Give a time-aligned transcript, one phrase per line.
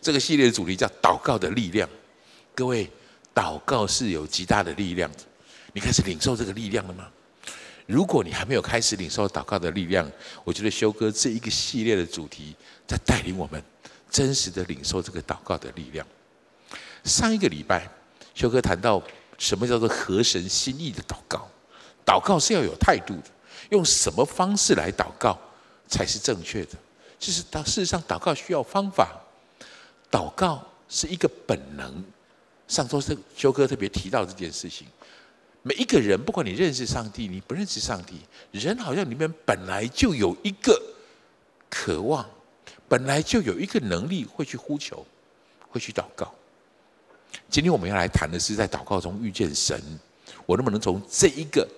[0.00, 1.88] 这个系列的主题叫祷告的力量。
[2.54, 2.90] 各位，
[3.34, 5.18] 祷告是有极大的力量的。
[5.72, 7.08] 你开始领受这个力量了吗？
[7.86, 10.10] 如果你还没有开始领受祷告的力量，
[10.44, 12.54] 我觉得修哥这一个系列的主题
[12.86, 13.62] 在带领我们
[14.08, 16.06] 真实的领受这个祷告的力量。
[17.04, 17.88] 上一个礼拜，
[18.34, 19.02] 修哥谈到
[19.38, 21.48] 什么叫做合神心意的祷告。
[22.06, 23.24] 祷告是要有态度的，
[23.70, 25.38] 用什么方式来祷告
[25.86, 26.78] 才是正确的？
[27.18, 29.19] 就是到事实上，祷告需要方法。
[30.10, 32.04] 祷告是一个本能。
[32.68, 34.86] 上周是修哥特别提到这件事情。
[35.62, 38.20] 每一个人，不管你认识上帝，你不认识上帝，
[38.52, 40.80] 人好像里面本来就有一个
[41.68, 42.24] 渴望，
[42.88, 45.04] 本来就有一个能力会去呼求，
[45.68, 46.32] 会去祷告。
[47.48, 49.78] 今天我们要来谈的是，在祷告中遇见神，
[50.46, 51.68] 我能不能从这一个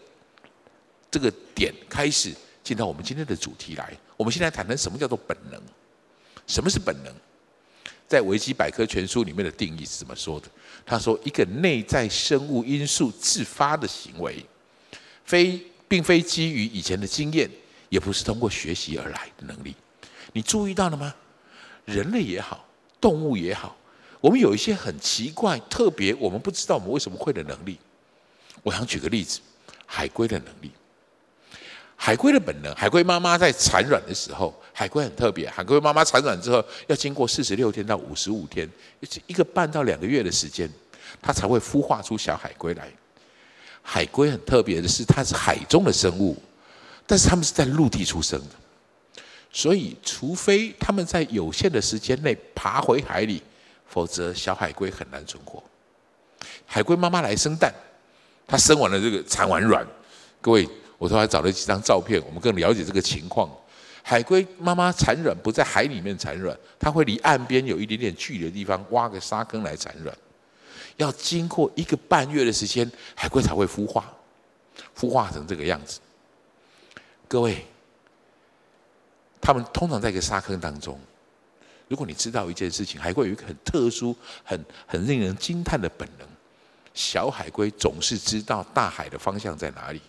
[1.11, 3.97] 这个点开始进到我们今天的主题来？
[4.17, 5.61] 我们现在谈谈什么叫做本能？
[6.47, 7.13] 什么是本能？
[8.13, 10.47] 在维基百科全书里面的定义是怎么说的？
[10.85, 14.45] 他说：“一个内在生物因素自发的行为，
[15.25, 17.51] 非并非基于以前的经验，
[17.89, 19.75] 也不是通过学习而来的能力。
[20.35, 21.15] 你注意到了吗？
[21.87, 22.69] 人类也好，
[23.01, 23.75] 动物也好，
[24.21, 27.79] 我们有一些很奇怪、特别，我们不知道我们为什么会的能力。
[28.63, 29.41] 我想举个例子，
[29.87, 30.71] 海龟的能力。”
[32.05, 35.49] 海龟的本能，海龟妈妈在产卵的时候，海龟很特别。
[35.49, 38.69] 海龟妈妈产卵之后，要经过四十六天到五十五天，
[39.29, 40.69] 一个半到两个月的时间，
[41.21, 42.91] 它才会孵化出小海龟来。
[43.83, 46.37] 海龟很特别的是，它是海中的生物，
[47.07, 53.41] 但是它们是在陆地出生的，所以除非它们在有限的时间内爬回海里，
[53.87, 55.63] 否则小海龟很难存活。
[56.67, 57.73] 海龟妈妈来生蛋，
[58.45, 59.87] 它生完了这个产完卵，
[60.41, 60.69] 各位。
[61.03, 63.51] 我说还找了几张照片，我们更了解这个情况。
[64.05, 70.17] 海龟妈妈产卵不在海里面产卵，它会离岸边有一点点距离的地方挖个沙坑来产卵。
[70.99, 74.15] 要经过一个半月的时间，海龟才会孵化，
[74.97, 75.99] 孵化成这个样子。
[77.27, 77.67] 各位，
[79.41, 80.97] 他们通常在一个沙坑当中。
[81.89, 84.15] 如果你知道一件事情，海龟有一个很特殊、
[84.45, 86.29] 很很令人惊叹的本能，
[86.95, 90.01] 小海龟总是知道大海的方向在哪里。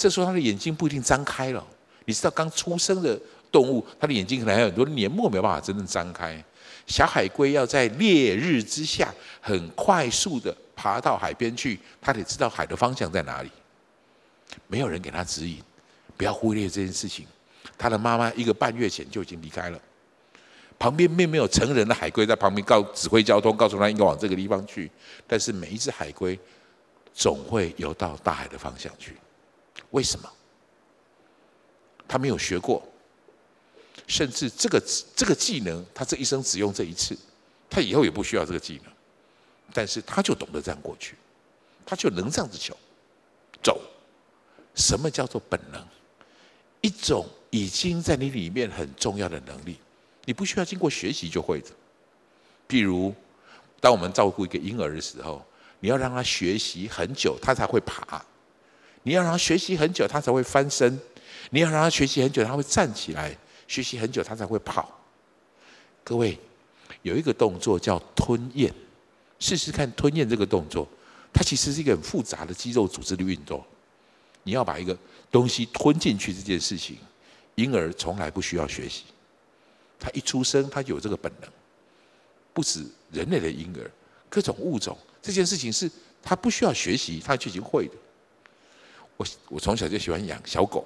[0.00, 1.62] 这时候，他的眼睛不一定张开了。
[2.06, 3.20] 你知道，刚出生的
[3.52, 6.42] 动物，它的眼睛可能还有很多黏膜没有办法真正张开。
[6.86, 9.12] 小海龟要在烈日之下，
[9.42, 13.50] 很快速的爬到海边去，它得知道海的方向在哪里。
[14.68, 15.62] 没有人给它指引，
[16.16, 17.26] 不要忽略这件事情。
[17.76, 19.78] 它的妈妈一个半月前就已经离开了，
[20.78, 24.90] 旁边并没有成人的海龟在旁边告指挥交通，告诉他应该往这个地方去。
[25.26, 26.38] 但是每一只海龟
[27.12, 29.14] 总会游到大海的方向去。
[29.90, 30.30] 为什么？
[32.08, 32.82] 他没有学过，
[34.08, 34.82] 甚至这个
[35.14, 37.16] 这个技能，他这一生只用这一次，
[37.68, 38.92] 他以后也不需要这个技能，
[39.72, 41.14] 但是他就懂得这样过去，
[41.86, 42.76] 他就能这样子走。
[43.62, 43.80] 走，
[44.74, 45.86] 什么叫做本能？
[46.80, 49.76] 一种已经在你里面很重要的能力，
[50.24, 51.70] 你不需要经过学习就会的。
[52.68, 53.14] 譬如，
[53.80, 55.44] 当我们照顾一个婴儿的时候，
[55.78, 58.24] 你要让他学习很久，他才会爬。
[59.02, 60.90] 你要让他学习很久，他才会翻身；
[61.50, 63.30] 你要让他学习很久，他会站起来；
[63.66, 65.00] 学习很久，他才会跑。
[66.04, 66.38] 各位，
[67.02, 68.72] 有一个动作叫吞咽，
[69.38, 70.86] 试试看吞咽这个动作，
[71.32, 73.64] 它其实是一个很复杂的肌肉组织的运动。
[74.42, 74.96] 你要把一个
[75.30, 76.98] 东西吞进去这件事情，
[77.54, 79.04] 婴儿从来不需要学习，
[79.98, 81.50] 他一出生他就有这个本能。
[82.52, 83.90] 不止人类的婴儿，
[84.28, 85.90] 各种物种，这件事情是
[86.22, 87.94] 他不需要学习，他就已经会的。
[89.20, 90.82] 我我从小就喜欢养小狗，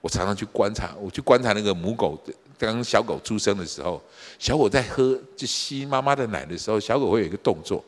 [0.00, 2.20] 我常常去观察，我去观察那个母狗，
[2.58, 4.02] 刚小狗出生的时候，
[4.40, 7.84] 小狗在喝就吸妈妈的奶的时候，小狗会有一个动作，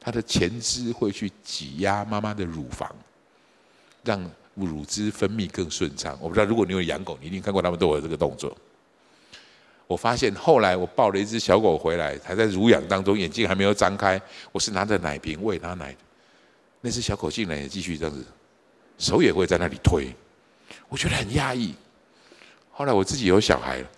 [0.00, 2.90] 它的前肢会去挤压妈妈的乳房，
[4.02, 4.18] 让
[4.54, 6.16] 乳汁分泌更顺畅。
[6.18, 8.56] 我不知道如果你有养狗，你一定看过他们都有这个动作。
[9.86, 14.18] 我发现后来我抱了一只小狗回来，还在乳养当中，眼睛还没有张开，
[14.52, 15.98] 我是拿着奶瓶喂它奶的，
[16.80, 18.24] 那只小狗竟然也继续这样子。
[18.98, 20.14] 手也会在那里推，
[20.88, 21.74] 我觉得很压抑。
[22.70, 23.90] 后来我自己有小孩了，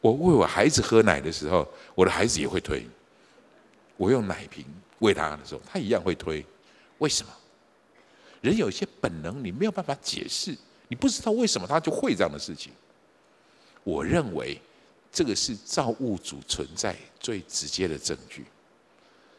[0.00, 2.86] 我喂我孩子喝奶的时候，我的孩子也会推。
[3.96, 4.64] 我用奶瓶
[5.00, 6.44] 喂他的时候，他一样会推。
[6.98, 7.32] 为什么？
[8.40, 10.56] 人有一些本能，你没有办法解释，
[10.88, 12.72] 你不知道为什么他就会这样的事情。
[13.84, 14.58] 我认为
[15.12, 18.46] 这个是造物主存在最直接的证据。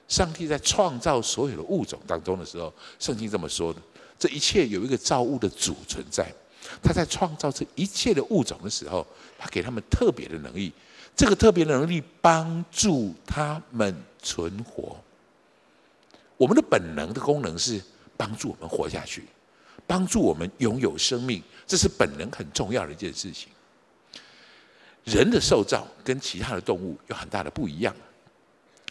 [0.08, 3.82] 上帝在创造所有的物种当中的时候，圣经这么说的。
[4.22, 6.32] 这一切有一个造物的主存在，
[6.80, 9.04] 他在创造这一切的物种的时候，
[9.36, 10.72] 他给他们特别的能力，
[11.16, 14.96] 这个特别的能力帮助他们存活。
[16.38, 17.82] 我们的本能的功能是
[18.16, 19.24] 帮助我们活下去，
[19.88, 23.50] 帮助我们拥有生命，这是本能很重要的一件事情。
[25.04, 27.96] 人的受造跟其他的动物有很大的不一样。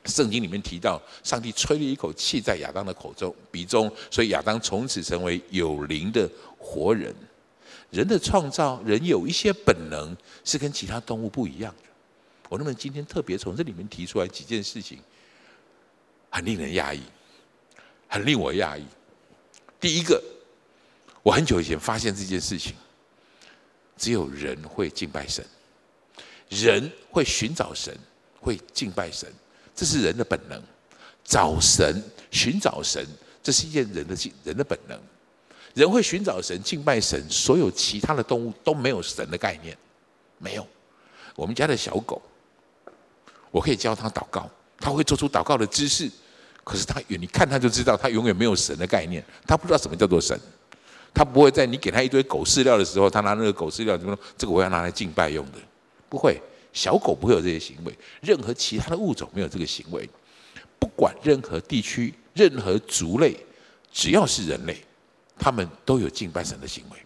[0.06, 7.14] 圣经里面提到，上帝吹了一口气在亚当的口中、鼻中，所以亚当从此成为有灵的活人。
[7.90, 11.88] 人的创造，人有一些本能是跟其他动物不一样的。
[12.48, 14.98] 我那么今天特别从这里面提出来几件事情，
[16.30, 17.00] 很令人讶异，
[18.08, 18.84] 很令我讶异。
[19.80, 20.22] 第一个，
[21.22, 22.74] 我很久以前发现这件事情，
[23.96, 25.44] 只有人会敬拜神，
[26.48, 27.96] 人会寻找神，
[28.40, 29.28] 会敬拜神，
[29.74, 30.60] 这是人的本能。
[31.22, 33.06] 找神、寻找神，
[33.42, 34.98] 这是一件人的人的本能。
[35.74, 39.76] 人会寻找神、敬拜神，所有其他的动物都没有神的概念，
[40.38, 40.66] 没有。
[41.36, 42.20] 我们家的小狗，
[43.52, 44.50] 我可以教它祷告，
[44.80, 46.10] 它会做出祷告的姿势，
[46.64, 50.36] 可是它，你看它就知道，它永远没有神的概念，它不知道什么叫做神，
[51.14, 55.58] 它不会在你给它一堆狗饲料的时候，它拿那个狗饲料，就说这个我要拿来敬拜用的，
[56.08, 56.42] 不会。
[56.72, 60.08] 小狗不会有这些行为，任何其他的物种没有这个行为，
[60.78, 63.36] 不管任何地区、任何族类，
[63.92, 64.76] 只要是人类。
[65.42, 66.98] 他们都有敬拜神的行为。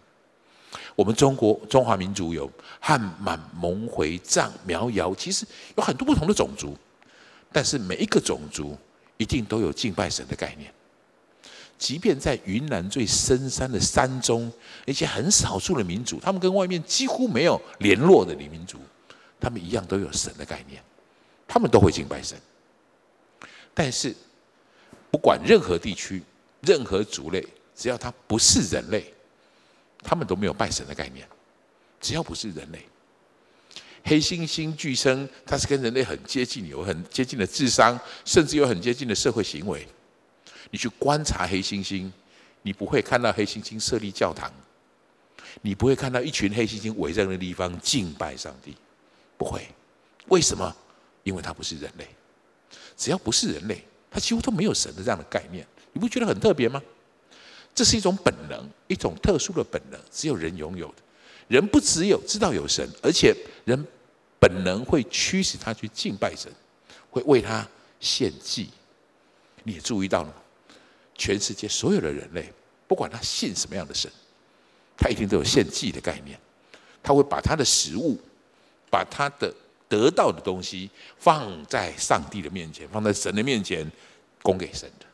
[0.93, 2.51] 我们中国中华民族有
[2.81, 5.45] 汉满蒙回藏苗瑶，其实
[5.77, 6.75] 有很多不同的种族，
[7.49, 8.77] 但是每一个种族
[9.15, 10.69] 一定都有敬拜神的概念。
[11.77, 14.51] 即便在云南最深山的山中，
[14.85, 18.77] 一些很少数的民族，他们跟外面几乎没有联络的民族，
[19.45, 20.81] 他们一样都有神的概念，
[21.47, 22.35] 他们都会敬拜神。
[23.75, 24.15] 但是
[25.11, 26.23] 不管任何地区、
[26.61, 27.45] 任何族类。
[27.77, 29.13] 只要他不是人类，
[30.01, 31.27] 他们都没有拜神的概念。
[31.99, 32.87] 只要不是人类，
[34.05, 39.85] 黑猩猩据称它是跟人类很接近，有很接近的智商，甚至有很接近的社会行为。
[40.71, 42.09] 你去观察黑猩猩，
[42.61, 44.49] 你不会看到黑猩猩设立教堂，
[45.61, 48.73] 你不会看到一群黑猩猩围在那个地方敬拜上帝，
[49.37, 49.67] 不会。
[50.27, 50.75] 为什么？
[51.23, 52.07] 因为它不是人类。
[52.97, 55.65] 只要不是人类，它几乎都没有神的这样的概念。
[55.93, 56.81] 你不觉得很特别吗？
[57.73, 60.95] 这是一种本能，一种特殊的本能，只有人拥有的。
[61.47, 63.35] 人不只有知道有神，而且
[63.65, 63.85] 人
[64.39, 66.51] 本能会驱使他去敬拜神，
[67.09, 67.67] 会为他
[67.99, 68.69] 献祭。
[69.63, 70.33] 你也注意到了？
[71.17, 72.51] 全世界所有的人类，
[72.87, 74.11] 不管他信什么样的神，
[74.97, 76.39] 他一定都有献祭的概念。
[77.03, 78.19] 他会把他的食物，
[78.95, 79.53] 把他的
[79.89, 83.85] 得到的东西放在上帝的面前，放在神的面前，
[84.41, 85.05] 供给神的。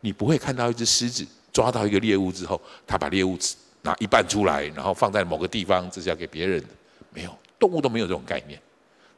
[0.00, 1.26] 你不会看到一只狮子。
[1.50, 3.36] 抓到一个猎物之后，他把猎物
[3.82, 6.68] 拿一半出来，然后放在某个地方，这是要给别人的。
[7.12, 8.60] 没有，动物都没有这种概念，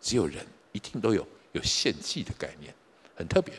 [0.01, 2.73] 只有人一定都有有献祭的概念，
[3.15, 3.55] 很特别。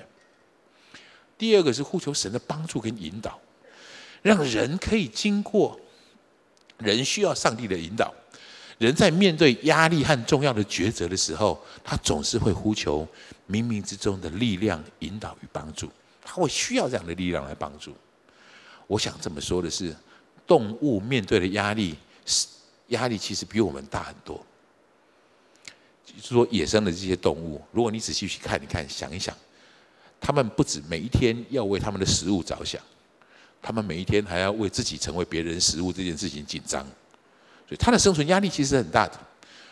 [1.38, 3.40] 第二个是呼求神的帮助跟引导，
[4.24, 5.80] 让人可以经过
[6.80, 8.12] 人需要上帝的引导。
[8.82, 13.08] 人在面对压力和重要的抉择的时候，他总是会呼求
[13.48, 15.88] 冥冥之中的力量引导与帮助，
[16.24, 17.94] 他会需要这样的力量来帮助。
[18.88, 19.96] 我想这么说的是，
[20.48, 21.96] 动物面对的压力
[22.26, 22.48] 是
[22.88, 24.44] 压力，其实比我们大很多。
[26.04, 29.38] 就是说，野生的这些动物，如果你仔细去看，你看，想一想，
[30.20, 32.82] 他们不止每一天要为他们的食物着想，
[33.62, 36.84] 他们每一天还要为自己成为别人食物这件事情紧张，
[37.72, 39.14] 所以它的生存压力其实很大的。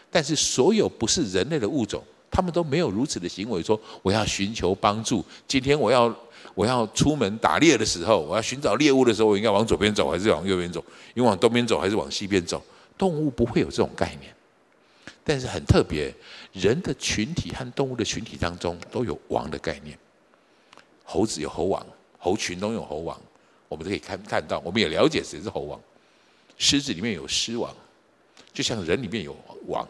[0.10, 2.02] 但是，所有不是人类的物种，
[2.32, 5.24] 他们都没有如此的行为，说我要寻求帮助。
[5.48, 6.16] 今天我要。
[6.56, 10.84] 我要出门打猎的时候，我要寻找猎物的时候，我应该往左边走还是往右边走？
[11.14, 12.62] 应该往东边走还是往西边走？
[12.98, 14.34] 动物不会有这种概念，
[15.24, 16.14] 但是很特别，
[16.52, 19.98] 人的群体和动物的群体当中都有王的概念。
[21.06, 21.86] 猴子有猴王，
[22.18, 23.18] 猴群中有猴王，
[23.70, 25.80] 我们都可以看看到，我们也了解谁是猴王。
[26.58, 27.74] 狮子里面有狮王，
[28.54, 29.38] 就像人里面有
[29.68, 29.88] 王，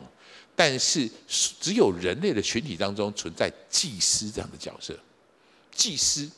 [0.56, 4.98] 但是只有人类的群体当中存在祭司这样的角色，
[5.72, 6.30] 祭司。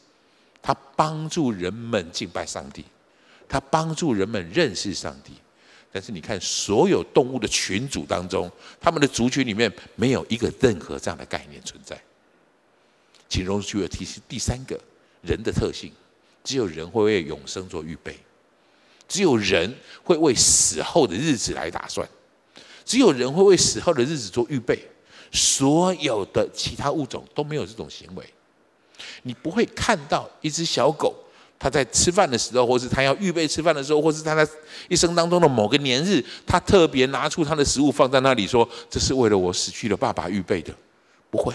[0.64, 2.86] 他帮助人们敬拜上帝，
[3.50, 5.34] 他帮助人们认识上帝。
[5.92, 8.48] 但是你看，所有动物的群组当中，
[8.80, 12.00] 他们的族群里面没有一个任何这样的概念存在。
[13.28, 14.80] 请容许我提示第三个
[15.24, 15.92] 人的特性：
[16.44, 18.16] 只有人会为永生做预备，
[19.12, 19.76] 只有人
[20.06, 22.08] 会为死后的日子来打算，
[22.86, 24.88] 只有人会为死后的日子做预备。
[25.34, 28.26] 所有的其他物种都没有这种行为。
[29.24, 31.14] 你不会看到一只小狗
[31.60, 34.50] 它在吃饭的时候，或是它要预备吃饭的时候，或是它在
[34.88, 40.74] 一生当中的某个年日，它特别拿出它的食物放在那里，说：“这是为了我死去的爸爸预备的。”
[41.30, 41.54] 不会，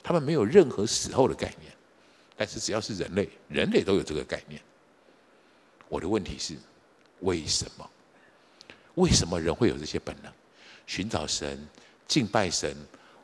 [0.00, 1.72] 他们没有任何死后的概念。
[2.36, 4.60] 但是只要是人类，人类都有这个概念。
[5.92, 6.56] 我的问题是，
[7.20, 7.90] 为什么？
[8.94, 10.32] 为什么人会有这些本能？
[10.86, 11.68] 寻找神、
[12.08, 12.74] 敬拜神、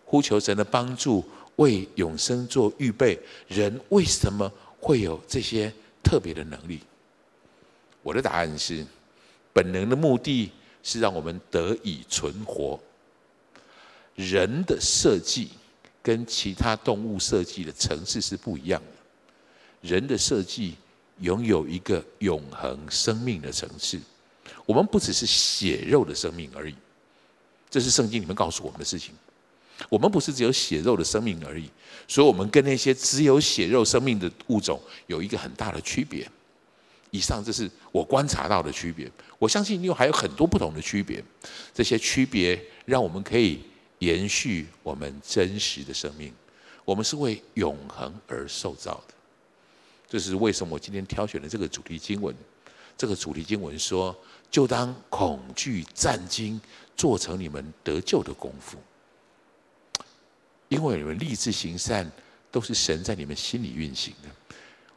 [0.04, 3.18] 呼求神的帮助，为永生做预备。
[3.46, 5.72] 人为什么会有这些
[6.02, 6.80] 特别的能力？
[8.02, 8.84] 我的答案是：
[9.54, 12.78] 本能的目的是让我们得以存活。
[14.14, 15.48] 人的设计
[16.02, 19.88] 跟其他动物设计的层次是不一样的。
[19.88, 20.74] 人的设计
[21.20, 24.00] 拥有一个永恒生命的层次。
[24.64, 26.74] 我们不只是血肉的生命而已，
[27.70, 29.14] 这是圣经里面告诉我们的事情。
[29.88, 31.70] 我们不是只有血肉的生命而已，
[32.06, 36.28] 所以我们跟那些只有血肉生命的物种有一个很大的区别。
[37.10, 41.24] 以上这是我观察到的区别，我相信又还有很多不同的区别。
[41.72, 43.60] 这些区别让我们可以
[44.00, 46.32] 延续我们真实的生命。
[46.84, 49.14] 我们是为永恒而受造的。
[50.08, 52.34] 这是为什么我今天挑选的这个主题经文。
[52.96, 54.16] 这个主题经文说
[54.50, 56.60] ：“就当恐惧战惊，
[56.96, 58.78] 做成你们得救的功夫。”
[60.68, 62.10] 因为你们立志行善，
[62.50, 64.28] 都是神在你们心里运行的。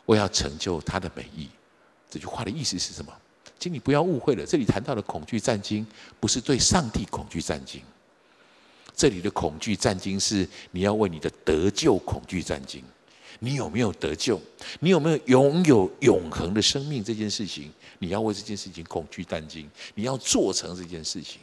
[0.05, 1.47] 我要成就他的美意。
[2.09, 3.13] 这句话的意思是什么？
[3.59, 4.45] 请你不要误会了。
[4.45, 5.85] 这里谈到的恐惧战惊，
[6.19, 7.81] 不是对上帝恐惧战惊。
[8.95, 12.83] 这里的恐惧战惊是你要为你的得救恐惧战惊。
[13.43, 14.39] 你有没有得救？
[14.81, 17.03] 你有没有拥有永恒的生命？
[17.03, 19.67] 这件事情，你要为这件事情恐惧担惊。
[19.95, 21.41] 你要做成这件事情。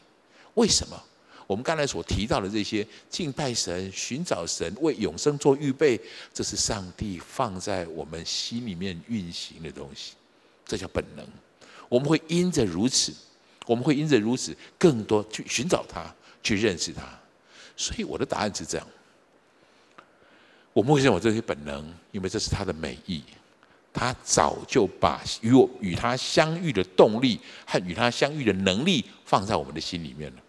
[0.55, 1.03] 为什么？
[1.45, 6.01] 我们刚才所提到的这些敬拜神、寻找神、为永生做预备，
[6.33, 10.13] 这是上帝放在我们心里面运行的东西，
[10.65, 11.27] 这叫本能。
[11.89, 13.13] 我们会因着如此，
[13.67, 16.15] 我们会因着如此，更多去寻找他，
[16.45, 17.03] 去认识他。
[17.77, 18.87] 所以我的答案是这样：
[20.79, 21.85] 我们为什么有这些本能？
[22.13, 23.21] 因为这是他的美意，
[23.93, 30.43] 他早就把与我与他相遇的动力和与他相遇的能力放在我们的心里面了。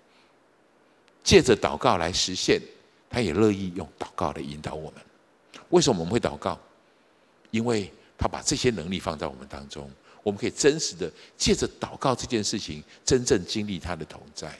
[1.24, 2.62] 借着祷告来实现，
[3.10, 5.02] 他也乐意用祷告来引导我们。
[5.70, 6.60] 为什么我们会祷告？
[7.50, 9.90] 因为他把这些能力放在我们当中，
[10.22, 14.56] 我们可以真实的借着祷告这件事情，真正经历他的同在。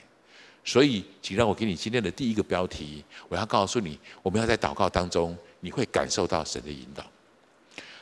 [0.64, 7.04] 所以，请让我给你今天的第一个标题，我要告诉你，我们要在祷告当中，你会感受到神的引导。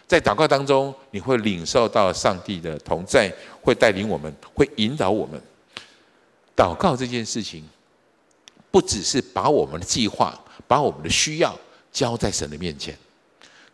[0.07, 5.41] 在祷告当中，你会领受到上帝的同在，会带领我们，会引导我们。
[6.57, 7.69] 祷告这件事情。
[8.71, 11.59] 不只是把我们的计划、把我们的需要
[11.91, 12.95] 交在神的面前，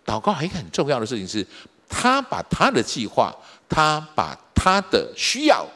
[0.07, 1.45] 祷告还有一个很重要的事情是，
[1.88, 3.35] 他把他的计划、
[3.69, 5.67] 他把他的需要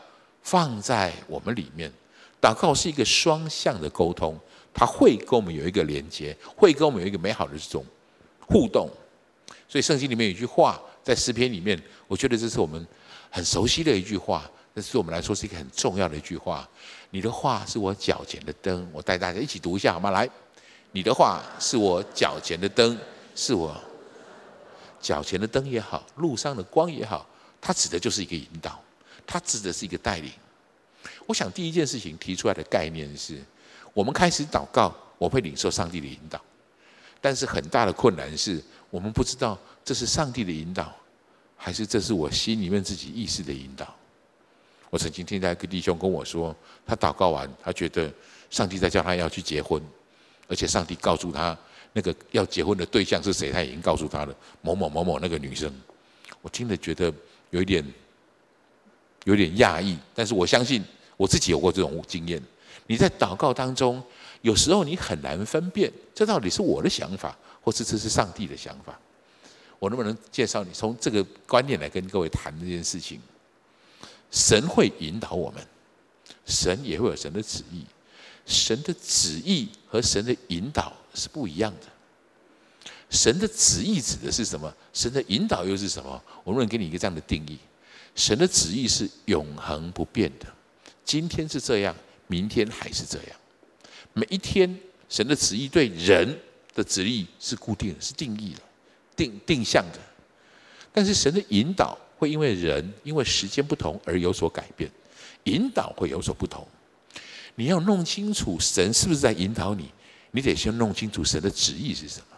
[0.40, 1.92] 放在我们里面。
[2.40, 4.38] 祷告是一个双向的沟通，
[4.72, 7.84] 他会跟我们有一个连接，会跟我们有一个美好的这种
[8.48, 8.90] 互动。
[9.68, 12.86] 所以圣经里面有一句话，在诗篇里面，我觉得这是我们
[13.30, 16.68] 很熟悉的一句话，这是对我们来说是一个很重要的一句话。
[17.10, 20.10] 你的话是我脚前的灯，我带大家一起读一下好吗？
[20.10, 20.28] 来，
[20.92, 22.98] 你的话是我脚前的灯，
[23.34, 23.74] 是我
[25.00, 27.26] 脚前的灯也好，路上的光也好，
[27.60, 28.78] 它指的就是一个引导，
[29.26, 30.30] 它指的是一个带领。
[31.26, 33.38] 我想第一件事情提出来的概念是，
[33.92, 36.40] 我们开始祷告，我会领受上帝的引导，
[37.20, 40.94] 但是很大的困难是我们不知道这是上帝的引导，
[41.56, 43.94] 还是这是我心里面自己意识的引导。
[44.90, 46.54] 我曾经听到一个弟兄跟我说，
[46.86, 48.10] 他祷告完，他觉得
[48.48, 49.82] 上帝在叫他要去结婚，
[50.46, 51.56] 而且上帝告诉他
[51.92, 55.72] 那个要结婚的对象是谁，他已经告诉他了，某某某某那个女生。
[56.40, 57.12] 我听了觉得
[57.50, 57.84] 有一点
[59.24, 60.82] 有点讶异，但是我相信
[61.16, 62.42] 我自己有过这种经验。
[62.86, 64.02] 你在祷告当中，
[64.42, 68.98] 有时候你很难分辨，这到底是我的想法，或是这是上帝的想法。
[69.78, 73.20] 我能不能介绍你从这个观念来跟各位谈这件事情？
[74.30, 75.64] 神会引导我们，
[76.44, 77.84] 神也会有神的旨意，
[78.44, 81.86] 神的旨意和神的引导是不一样的。
[83.08, 84.72] 神的旨意指的是什么？
[84.92, 86.22] 神的引导又是什么？
[86.44, 87.58] 我能给你一个这样的定义：
[88.14, 90.46] 神的旨意是永恒不变的，
[91.04, 93.40] 今天是这样，明天还是这样。
[94.18, 96.36] 每一天，神的旨意对人
[96.74, 98.60] 的旨意是固定的，是定义的、
[99.14, 100.00] 定定向的。
[100.92, 101.96] 但是神的引导。
[102.18, 104.90] 会因为人因为时间不同而有所改变，
[105.44, 106.66] 引导会有所不同。
[107.54, 109.88] 你要弄清楚神是不是在引导你，
[110.32, 112.36] 你得先弄清楚神的旨意是什么。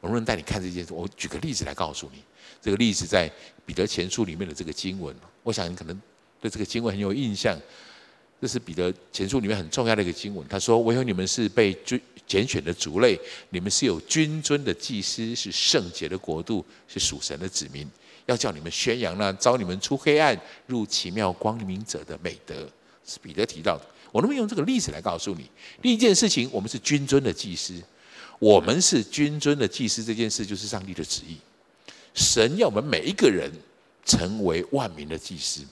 [0.00, 0.92] 我能不能带你看这件事？
[0.92, 2.20] 我举个例子来告诉你。
[2.60, 3.30] 这个例子在
[3.64, 6.02] 彼得前书里面的这个经文，我想你可能
[6.40, 7.56] 对这个经文很有印象。
[8.40, 10.46] 这是彼得前书里面很重要的一个经文。
[10.48, 11.76] 他说：“唯有你们是被
[12.26, 13.18] 拣选的族类，
[13.50, 17.88] 你们是有君尊的祭司，是圣洁的国度，是属神的子民。
[18.26, 22.68] 要叫你们宣扬那召你们出黑暗入奇妙光明者的美德。”
[23.06, 23.86] 是彼得提到的。
[24.10, 25.48] 我能不能用这个例子来告诉你？
[25.80, 27.80] 第一件事情，我们是君尊的祭司。
[28.38, 31.36] 我们是君尊的祭司，这件事就是上帝的旨意。
[32.14, 33.50] 神要我们每一个人
[34.04, 35.62] 成为万民的祭司。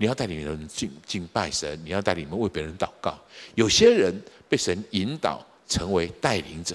[0.00, 3.18] 你要带领人敬敬拜神，你要带领你们为别人祷告。
[3.54, 6.74] 有些人被神引导成为带领者，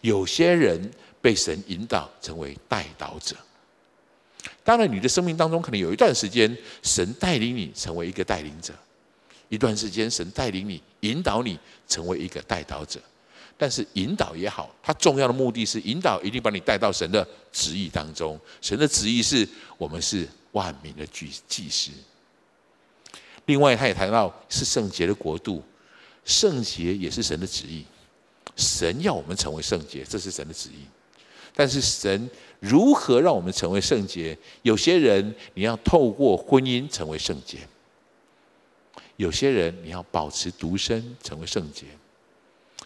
[0.00, 0.90] 有些人
[1.20, 3.36] 被神引导成为代导者。
[4.64, 8.72] 当然，你的生命当中可能有一段时间，神带领你成为一个带领者；
[9.50, 12.98] 一段时间，神带领你、引导你成为一个代导者。
[13.58, 18.40] 但是引导也好，它重要的目的是引导，一定把你带到神的旨意当中。
[18.62, 21.90] 神的旨意是我们是万民的祭祭司。
[23.46, 25.62] 另外，他也谈到是圣洁的国度，
[26.24, 27.84] 圣洁也是神的旨意。
[28.56, 30.86] 神要我们成为圣洁，这是神的旨意。
[31.54, 34.36] 但是神如何让我们成为圣洁？
[34.62, 37.58] 有些人你要透过婚姻成为圣洁，
[39.16, 41.84] 有些人你要保持独身成为圣洁。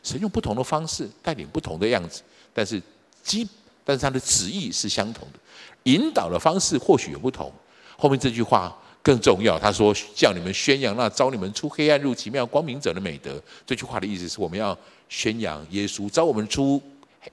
[0.03, 2.23] 神用不同的方式带领不同的样子，
[2.53, 2.83] 但是
[3.23, 3.47] 基，
[3.85, 5.39] 但是他的旨意是相同的，
[5.85, 7.53] 引导的方式或许有不同。
[7.97, 14.77] 后面这句话更重要，他说：“叫你们宣扬那招你们出黑暗入奇妙光明者的美德。”这句话的意思是我们要
[15.09, 16.83] 宣扬耶稣，招我们出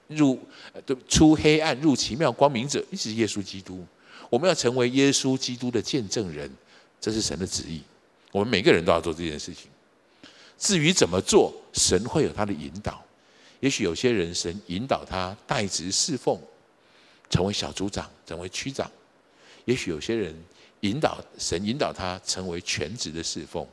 [0.08, 0.38] 入
[0.84, 3.84] 对出黑暗入奇妙光明者，一直耶稣基督。
[4.30, 6.50] 我们要成为耶稣基督的见证人，
[7.00, 7.82] 这是神的旨意。
[8.32, 9.70] 我们每个人都要做这件事情。
[10.58, 13.02] 至于怎么做，神会有他的引导。
[13.60, 16.38] 也许有些人，神引导他代职侍奉，
[17.30, 18.86] 成为小组长，成为区长；
[19.64, 20.34] 也许有些人
[20.80, 23.66] 引导神引导他成为全职的侍奉，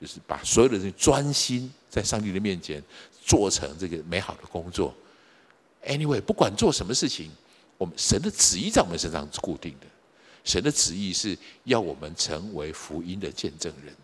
[0.00, 2.82] 就是把所有的人专心在上帝的面前
[3.22, 4.94] 做成这个美好的工作。
[5.86, 7.30] Anyway，不管做什么事情，
[7.78, 9.86] 我们神的旨意在我们身上是固定的。
[10.44, 13.94] 神的旨意是要我们成为福音的见证人。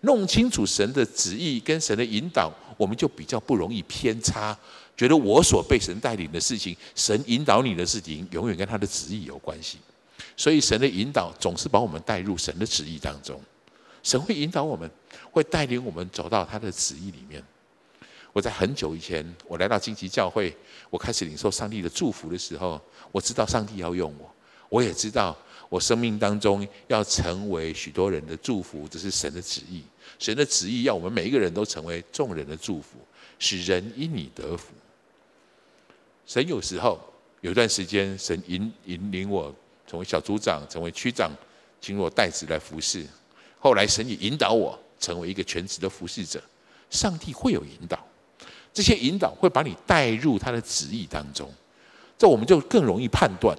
[0.00, 4.56] 弄清楚神的旨意跟神的引导，我们就比较不容易偏差。
[4.96, 9.78] 觉得我所被神带领的事情，神引导你的事情，永远跟他的旨意有关系。
[10.36, 13.40] 所以神的引导总是把我们带入神的旨意当中。
[14.02, 14.90] 神会引导我们，
[15.30, 17.42] 会带领我们走到他的旨意里面。
[18.32, 20.56] 我在很久以前，我来到荆棘教会，
[20.90, 22.80] 我开始领受上帝的祝福的时候，
[23.12, 24.34] 我知道上帝要用我，
[24.70, 25.36] 我也知道
[25.68, 29.84] 我生命当中要成为许多人的祝福，这是神的旨意。
[30.18, 32.96] 神的旨意要我们每一个人都成为众人的祝福，
[33.38, 34.72] 使人因你得福。
[36.26, 36.98] 神有时候
[37.42, 39.54] 有一段时间，神引引领我
[39.86, 41.30] 成为小组长，成为区长，
[41.80, 43.06] 经过代职来服侍。
[43.58, 46.42] 后来神也引导我成为一个全职的服侍者。
[46.90, 47.98] 上帝会有引导，
[48.72, 51.50] 这些引导会把你带入他的旨意当中，
[52.18, 53.56] 这我们就更容易判断。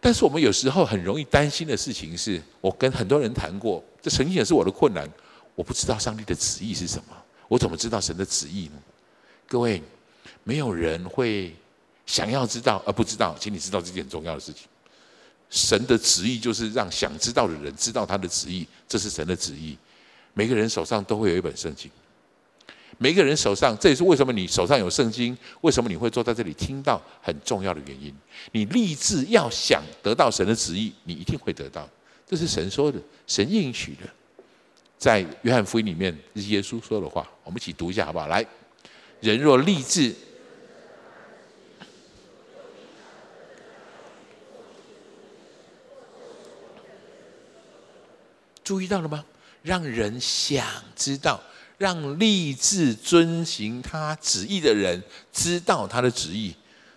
[0.00, 5.06] 但是我们有时候很容易担心的事情是，我跟很多人谈过，这曾经也是我的困难。
[5.54, 7.14] 我不知道上帝的旨意是什么，
[7.48, 8.80] 我怎么知道神的旨意呢？
[9.46, 9.82] 各位，
[10.42, 11.54] 没有人会
[12.06, 14.68] 想要知道而不知道，请你知道这件很重要的事情。
[15.50, 19.76] 神的旨意就是让想知道的人知道他的旨意，这是神的旨意。
[20.32, 21.90] 每个人手上都会有一本圣经。
[22.98, 28.14] 每个人手上，这也是为什么你手上有圣经，为什么你会坐在这里听到很重要的原因。
[28.52, 31.88] 你立志要想得到神的旨意，你一定会得到。
[32.26, 34.08] 这是神说的，神应许的，
[34.98, 37.26] 在约翰福音里面，耶稣说的话。
[37.42, 38.26] 我们一起读一下好不好？
[38.26, 38.46] 来，
[39.20, 40.14] 人若立志，
[48.70, 49.24] 注意到了吗？
[49.64, 51.42] 让人想知道。
[51.76, 55.02] 让立志遵行他旨意的人
[55.32, 56.54] 知道他的旨意，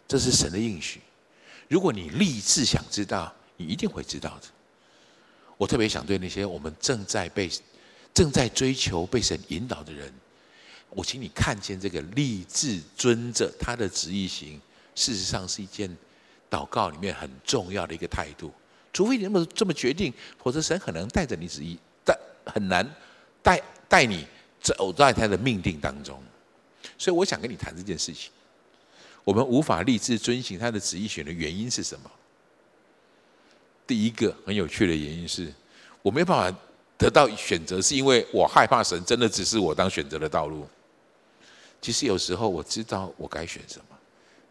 [0.08, 1.02] 这是神的应许。
[1.70, 4.48] 如果你立志想知道，你一定会知道的。
[5.58, 7.50] 我特别想对那些我们正在被、
[8.14, 10.14] 正在追求被神引导的人，
[10.90, 14.62] 我请你看见这个立志遵着他的旨意行，
[14.94, 15.90] 事实上是一件
[16.52, 18.54] 祷告里面很重要的一个态度。
[18.94, 22.88] 除非你这么这么决定，否则神很难带着你旨意，但很难
[23.42, 24.26] 带带你。
[24.64, 26.18] 走在他的命定当中，
[26.98, 28.32] 所以我想跟你谈这件事情。
[29.26, 32.10] 我们无法立志遵行他的旨意选的原因是什么？
[33.86, 35.54] 第一个很有趣的原因是，
[36.02, 36.58] 我没办法
[36.98, 40.66] 得到选择，是因为我害怕神真的只是我当选择的道路。
[41.82, 43.98] 其实有时候我知道我该选什么，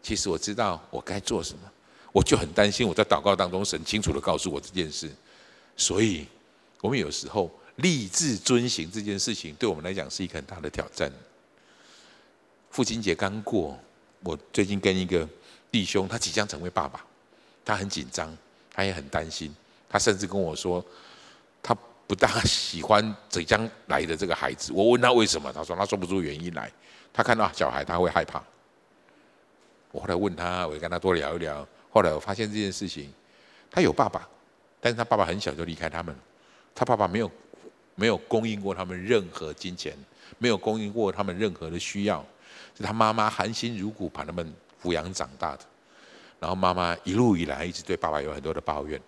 [0.03, 1.71] 其实我知道我该做什么，
[2.13, 5.11] 我就很担心我在祷告当中，神清楚地告诉我这件事。
[5.75, 6.25] 所以，
[6.79, 11.11] 我们有时候立志遵行这件事情，对我们来讲是一个很大的挑战。
[12.69, 13.77] 父亲节刚过，
[14.21, 15.27] 我最近跟一个
[15.71, 17.03] 弟兄，他即将成为爸爸，
[17.65, 18.35] 他很紧张，
[18.71, 19.53] 他也很担心，
[19.89, 20.85] 他甚至跟我说，
[21.61, 24.71] 他不大喜欢即将来的这个孩子。
[24.71, 26.71] 我问他为什么，他说他说不出原因来。
[27.11, 28.43] 他看到小孩他会害怕。
[29.91, 31.67] 我后来问他，我跟他多聊一聊。
[31.93, 33.13] 后来我发现这件事情，
[33.69, 34.27] 他有爸爸。
[34.81, 36.13] 但是他爸爸很小就离开他们，
[36.75, 37.31] 他爸爸没有
[37.95, 39.95] 没有供应过他们任何金钱，
[40.39, 42.25] 没有供应过他们任何的需要，
[42.75, 45.59] 是他妈妈含辛茹苦把他们抚养长大的。
[46.37, 48.99] 然后妈妈一路以来一直对爸爸有很多的抱怨，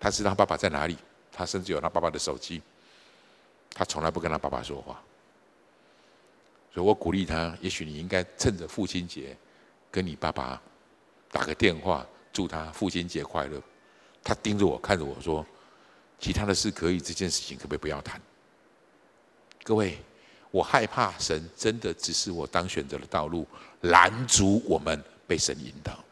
[0.00, 0.96] 他知道爸爸在哪里，
[1.30, 2.60] 他甚至有他爸爸的手机，
[3.72, 5.00] 他从来不跟他爸爸说话。
[6.74, 9.36] 所以我鼓励他，也许你应该趁着父亲节
[9.88, 10.60] 跟你爸爸
[11.30, 13.62] 打个电话，祝他父亲节快乐。
[14.24, 15.44] 他盯着我，看着我说
[16.20, 18.20] ：“其他的事可以，这件事情可不可以不要谈？”
[19.64, 19.98] 各位，
[20.50, 23.46] 我害怕神真的只是我当选择的道路，
[23.82, 26.02] 拦阻我们被神引导。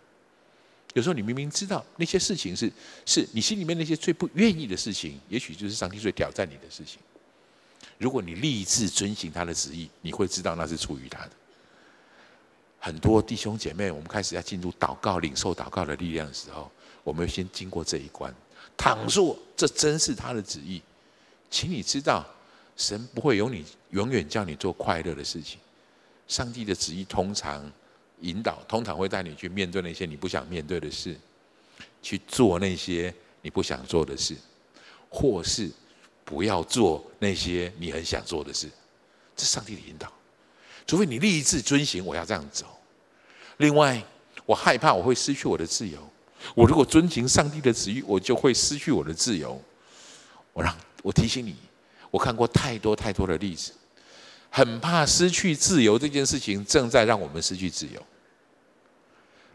[0.95, 2.69] 有时候你明明知道那些事情是
[3.07, 6.99] 是你心里面那些最不愿意的事情，也许就是上帝最挑战你的事情。
[7.97, 11.31] 如果你立志遵行他的旨意，你会知道那是出于他的。
[12.81, 16.69] 很多弟兄姐妹，我们开始要进入祷告、领受祷告的力量的时候。
[17.03, 18.33] 我们要先经过这一关，
[18.77, 20.83] 倘若这真是他的旨意，
[21.51, 22.27] 请你知道，
[22.77, 25.59] 神不会有你永远叫你做快乐的事情。
[26.29, 27.71] 上帝的旨意通常
[28.21, 31.17] 引导，通常会带你去面对那些你不想面对的事，
[32.03, 34.37] 去做那些你不想做的事，
[35.09, 35.71] 或是
[36.23, 38.69] 不要做那些你很想做的事。
[39.35, 40.13] 这是上帝的引导，
[40.91, 42.67] 除非你立志遵行，我要这样走。
[43.59, 44.03] 另外，
[44.45, 46.01] 我害怕我会失去我的自由。
[46.53, 49.63] 我如果遵行上帝的旨意，我就会失去我的自由。
[50.53, 51.55] 我让我提醒你，
[52.11, 53.71] 我看过太多太多的例子，
[54.51, 58.05] 很怕失去自由这件事情正在让我们失去自由。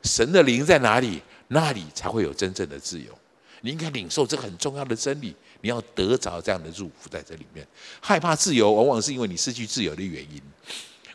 [0.03, 3.11] 神的灵在哪里，那里才会有真正的自由。
[3.59, 7.67] 你应该领受这个很重要的真理，你要得着这样的祝福在这里面。
[7.99, 10.41] 害怕自由，往往是因为你失去自由的原因。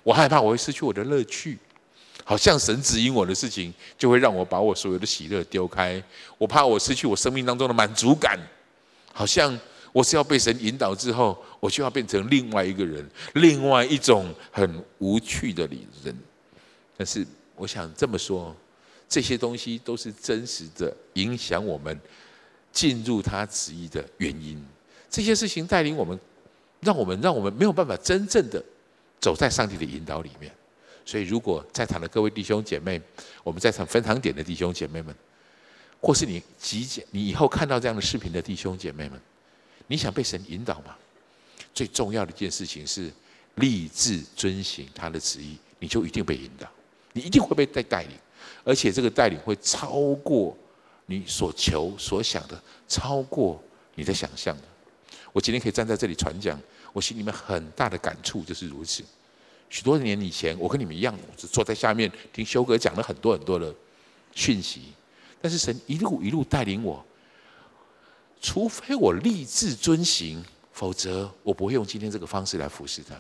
[0.02, 1.58] 我害怕我会失去我的乐趣。
[2.22, 6.00] 好像神指引我的事情，就会让我把我所有的喜乐丢开。
[6.38, 8.38] 我怕我失去我生命当中的满足感，
[9.12, 9.58] 好像
[9.92, 15.68] 我是要被神引导之后，我就要变成另外一个人，另外一种很无趣的
[16.04, 16.16] 人。
[16.96, 18.54] 但是我想这么说，
[19.08, 21.98] 这些东西都是真实的影响我们
[22.70, 24.62] 进入他旨意的原因。
[25.08, 26.16] 这些事情带领我们，
[26.80, 28.62] 让我们让我们没有办法真正的
[29.20, 30.52] 走在上帝的引导里面。
[31.04, 33.00] 所以，如果在场的各位弟兄姐妹，
[33.42, 35.14] 我们在场分堂点的弟兄姐妹们，
[36.00, 39.20] 或是你即将你以后看到这样的视频的弟兄姐妹们，
[39.88, 40.96] 你想被神引导吗？
[41.74, 43.10] 最重要的一件事情是
[43.56, 46.68] 立志遵行他的旨意，你就一定被引导，
[47.12, 48.16] 你一定会被带带领，
[48.62, 50.56] 而且这个带领会超过
[51.06, 53.60] 你所求所想的，超过
[53.94, 54.62] 你的想象的。
[55.32, 56.60] 我今天可以站在这里传讲，
[56.92, 59.02] 我心里面很大的感触就是如此。
[59.68, 63.72] 许多年以前，我跟你们一样，只坐在下面听修哥讲了很多很多的
[64.34, 64.92] 讯息。
[65.40, 67.04] 但是神一路一路带领我，
[68.40, 73.14] 除非我立志遵行，否则我不会用今天这个方式来服侍他。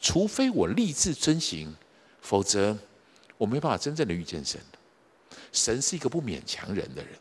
[0.00, 1.74] 除非我立志遵行，
[2.20, 2.76] 否则
[3.38, 4.60] 我没办法真正的遇见神。
[5.52, 7.12] 神是一个不勉强人的人，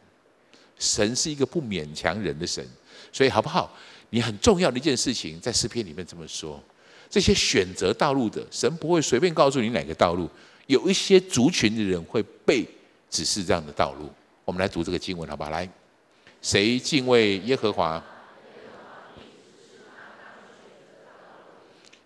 [0.78, 2.68] 神是一个不勉强人的神。
[3.12, 3.74] 所以好不好？
[4.10, 6.62] 你很重要的一件事情，在诗篇里面这么说。
[7.10, 10.30] 这些选择道路的神不会随便告诉你哪个道路，
[10.67, 12.63] 有一些族群的人会被
[13.10, 14.10] 指示这样的道路。
[14.45, 15.50] 我们来读这个经文好不好？
[15.50, 15.67] 来，
[16.41, 18.04] 谁敬畏耶和华？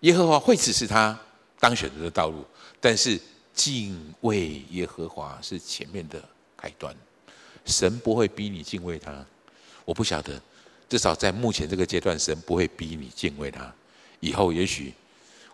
[0.00, 1.18] 耶和华会指示他
[1.58, 2.44] 当选择的道路，
[2.80, 3.18] 但是
[3.54, 6.22] 敬畏耶和华是前面的
[6.56, 6.94] 开端。
[7.64, 9.24] 神不会逼你敬畏他，
[9.86, 10.38] 我不晓得，
[10.88, 13.72] 至少在目前这个阶段，神不会逼你敬畏他。
[14.20, 14.92] 以后也许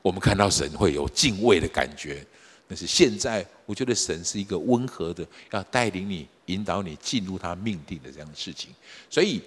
[0.02, 2.24] 我们看到神会有敬畏的感觉，
[2.68, 8.70] 但是现在我觉得神是一个温和的，要带领你、引导你进入他命定的这样的事情。
[9.08, 9.42] 所以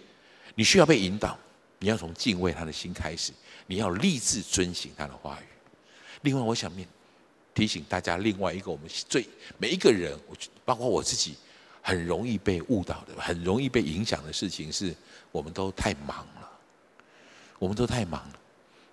[0.55, 1.37] 你需要被引导，
[1.79, 3.31] 你要从敬畏他的心开始，
[3.67, 5.45] 你要立志遵行他的话语。
[6.21, 6.87] 另外，我想面
[7.53, 9.25] 提醒大家，另外一个我们最
[9.57, 11.35] 每一个人，我包括我自己，
[11.83, 14.95] 很容易被误导的、很容易被影响的事情是，
[15.33, 16.49] 我们都太忙了，
[17.59, 18.39] 我们都太忙了。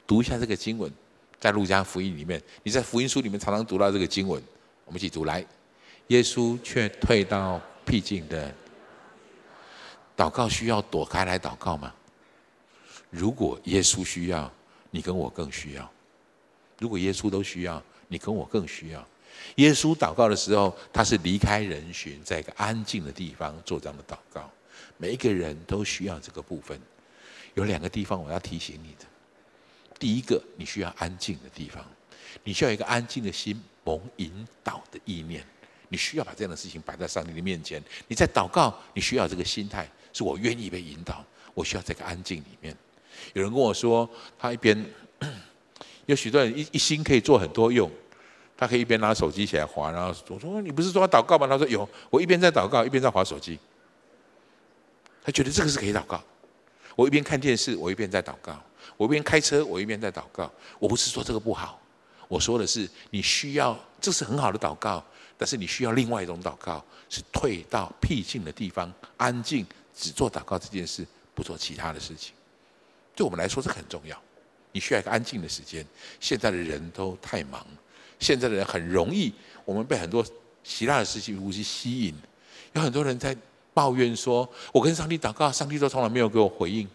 [0.06, 0.92] 读一下这个经文，
[1.38, 4.42] 在路加福音里面，你在福音书里面常常读到这个经文，
[4.84, 5.46] 我们一起读来。
[6.08, 8.52] 耶稣却退到僻静的。
[10.16, 11.94] 祷告需要躲开来祷告吗？
[13.08, 14.52] 如果耶稣需要，
[14.90, 15.84] 你跟我更需要；
[16.78, 19.06] 如果耶稣都需要，你跟我更需要。
[19.56, 24.50] 耶稣祷告的时候，他是离开人群，在一个安静的地方做这样的祷告。
[24.96, 26.78] 每一个人都需要这个部分。
[27.54, 29.06] 有两个地方我要提醒你的：
[29.98, 31.84] 第一个，你需要安静的地方，
[32.44, 35.44] 你需要一个安静的心，蒙引导的意念。
[35.88, 37.82] 你需要把这样的事情摆在上帝的面前。
[38.06, 41.24] 你在祷告，你需要这个心态，是我愿意被引导。
[41.52, 42.76] 我需要这个安静里面。
[43.32, 44.86] 有人跟我说，他一边
[46.06, 47.90] 有许多人一一心可以做很多用。
[48.60, 53.58] 他可以一边拿手机起来滑，然后我说：“你不是说要祷告吗？”他说：“有，我一边在祷告，一边在滑手机。”
[55.24, 56.22] 他觉得这个是可以祷告。
[56.94, 58.52] 我一边看电视，我一边在祷告；
[58.98, 60.52] 我一边开车，我一边在祷告。
[60.78, 61.80] 我不是说这个不好，
[62.28, 65.02] 我说的是你需要，这是很好的祷告，
[65.38, 72.34] 但是你需要另外一种祷告，是退到僻静的地方，安静，只做祷告这件事，不做其他的事情。
[73.16, 74.20] 对我们来说，这很重要。
[74.72, 75.82] 你需要一个安静的时间。
[76.20, 77.66] 现在的人都太忙。
[78.20, 79.32] 现在的人很容易，
[79.64, 80.24] 我们被很多
[80.62, 82.14] 其他的事情呼吸吸引。
[82.74, 83.36] 有很多人在
[83.74, 86.88] 抱怨说：“我跟上帝祷告，上帝都从来没有给我回应。”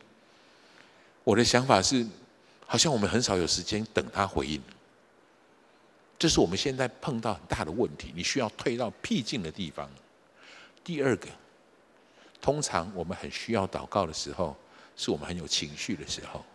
[1.26, 2.06] 我的想法是，
[2.66, 4.62] 好像我们很少有时间等他回应。
[6.18, 8.14] 这是我们现在碰到很大的问题。
[8.16, 9.90] 你需要退到僻静的地方。
[10.84, 11.28] 第二个，
[12.40, 14.56] 通常我们很需要祷告的时候，
[14.96, 16.46] 是我们很有情绪的时候。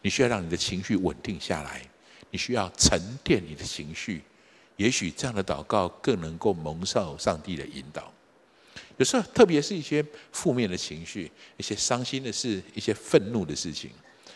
[0.00, 1.82] 你需要让你的情绪稳定下来。
[2.30, 4.22] 你需要沉淀你的情绪，
[4.76, 8.12] 也许这样的祷告更能够蒙受上帝的引导。
[8.96, 13.90] 有时候，特别是一些负面的情绪、一些伤心的事、一些愤怒的事情，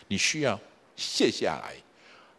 [0.07, 0.59] 你需要
[0.95, 1.75] 卸下来，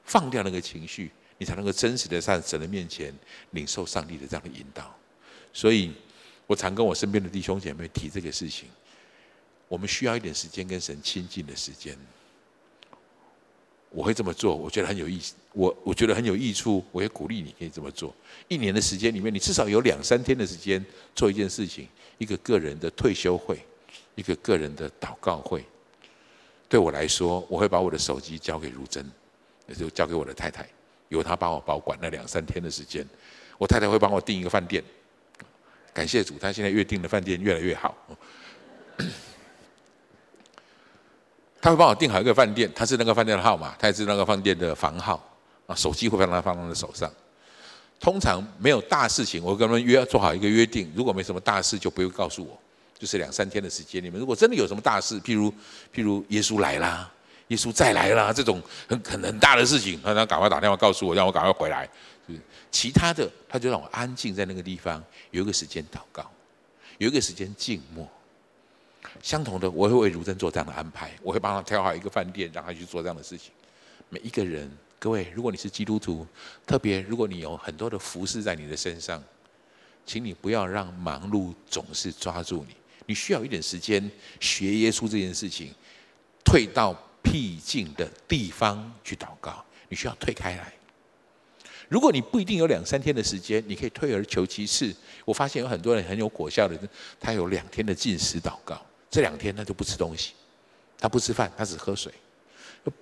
[0.04, 3.14] 放掉那个情绪，你才能够真实的在神的面前
[3.52, 4.92] 领受上帝的这样的引导。
[5.52, 5.92] 所以，
[6.46, 8.68] 我常跟我身边的弟兄姐妹提这个事情：
[9.68, 11.96] 我们需要一点时间跟神亲近的时间。
[13.90, 15.34] 我会这么做，我觉得很有意思。
[15.52, 18.14] 我我觉得很有益处，我也鼓励你可以这么做。
[18.46, 23.58] 一年的时间里面，你至少有两三天的时间做一件事情，一个个人的退休会，
[24.14, 25.64] 一个个人的祷告会。
[26.68, 29.10] 对我来说，我会把我的手机交给如真，
[29.66, 30.68] 也就交给我的太太，
[31.08, 33.06] 由她帮我保管那两三天的时间。
[33.56, 34.84] 我太太会帮我订一个饭店，
[35.94, 37.96] 感谢主，她现在越订的饭店越来越好。
[41.60, 45.20] 他会帮我订好一个饭店，他是那个饭店的号码，他也是那个饭店的房号
[45.66, 45.74] 啊。
[45.74, 47.10] 手机会让他放在的手上。
[47.98, 52.58] 通常没有大事情，我跟他们约做好一个约定，如果没什么大事，就不用告诉我。
[52.98, 55.52] 就是两三天的时间里面，如果真的有什么大事，譬如
[55.94, 57.10] 譬如耶稣来啦，
[57.48, 61.88] 耶稣再来啦，这种很很很大的事情，他赶快打电话告诉我，让我赶快回来。
[62.70, 66.30] 其他的，他就让我安静在那个地方，有一个时间祷告，
[66.98, 68.08] 有一个时间静默。
[69.22, 73.50] 相同的，我会为如真做这样的安排，我会帮他挑好一个饭店，让他去做这样的事情。
[74.08, 76.26] 每一个人，各位，如果你是基督徒，
[76.66, 79.22] 特别如果你有很多的服侍在你的身上，
[80.04, 82.74] 请你不要让忙碌总是抓住你。
[83.06, 85.72] 你需要一点时间学耶稣这件事情，
[86.44, 89.64] 退到僻静的地方去祷告。
[89.88, 90.72] 你需要退开来。
[91.88, 94.92] 如果你不一定有两三天的时间，你可以退而求其次。
[95.24, 96.88] 我发现有很多人很有果效的人，
[97.20, 98.80] 他有两天的禁食祷告。
[99.16, 100.34] 这两天他就不吃东西，
[100.98, 102.12] 他不吃饭，他只喝水，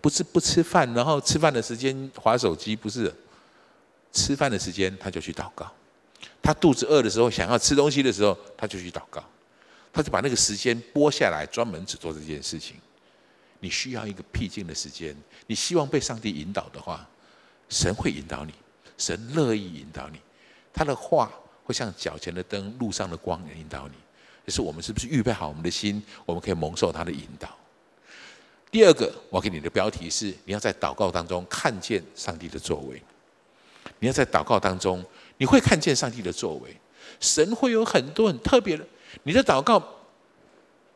[0.00, 3.12] 不是不吃饭，然后吃饭的时间划手机，不是，
[4.12, 5.68] 吃饭的时间他就去祷告，
[6.40, 9.24] 他肚子饿的时候想要吃东西的时候他就去祷告，
[9.92, 12.76] 他就把那个时间拨下来，专门只做这件事情。
[13.58, 15.16] 你需要一个僻静的时间，
[15.48, 17.04] 你希望被上帝引导的话，
[17.68, 18.54] 神会引导你，
[18.96, 20.20] 神乐意引导你，
[20.72, 21.32] 他的话
[21.64, 23.94] 会像脚前的灯，路上的光引导你。
[24.46, 27.48] 就是我们是不是预备好我们的心，我们可以蒙受他的引导？
[28.70, 33.00] 第二个，我给你的标题是：你要在祷告当中看见上帝的作为。
[34.00, 35.04] 你要在祷告当中，
[35.38, 36.76] 你会看见上帝的作为。
[37.20, 38.84] 神会有很多很特别的。
[39.22, 39.82] 你的祷告，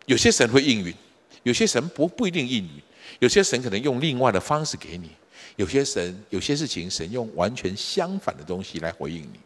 [0.06, 0.92] 有些神会应允，
[1.44, 2.82] 有些神不不一定应允，
[3.20, 5.10] 有些神可能用另外的方式给你，
[5.56, 9.38] 有些神有些事情神用完全相反的东西来回应你。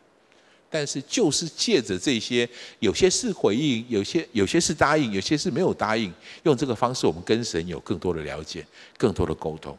[0.75, 6.11] 但是，就是借着这些，有些是回应，有些有些是答应，有些是没有答应。
[6.45, 9.77] 用这个方式，我们跟神有更多的了解，更多的沟通。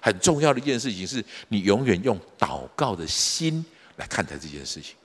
[0.00, 3.64] 很重要的一件事情是，你永远用祷告的心
[3.98, 4.96] 来看待这件事情，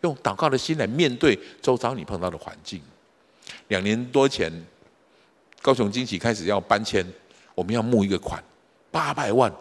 [0.00, 2.80] 用祷告的心来面对周遭你碰到的环境。
[3.68, 4.50] 两年多前，
[5.60, 7.06] 高雄惊奇开始要搬迁，
[7.54, 8.42] 我们要募一个款，
[8.90, 9.52] 八百万，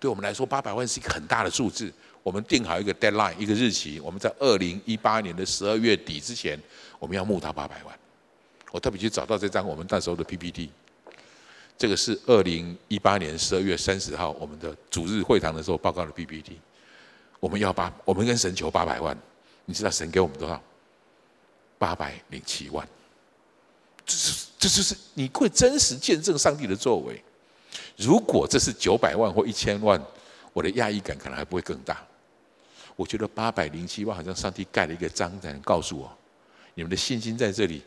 [0.00, 1.92] 对我们来说，八百万是一个很大的数字。
[2.24, 6.58] 我们定好一个 deadline，一个日期，我们在二零一八年的十二月底之前，
[6.98, 7.96] 我们要募到八百万。
[8.72, 10.70] 我特别去找到这张我们那时候的 PPT，
[11.76, 16.58] 这个是二零一八年十二月三十号我们的主日会堂的时候报告的 PPT。
[17.38, 19.16] 我们要把，我们跟神求八百万，
[19.66, 20.60] 你知道神给我们多少？
[21.78, 22.88] 八百零七万。
[24.06, 27.22] 这是这就是你会真实见证上帝的作为。
[27.98, 30.02] 如果这是九百万或一千万，
[30.54, 32.02] 我的压抑感可能还不会更大。
[32.96, 36.16] 我觉得八百零七万好像上帝盖了一个章，才能告诉我，
[36.74, 37.82] 你们的信心在这里，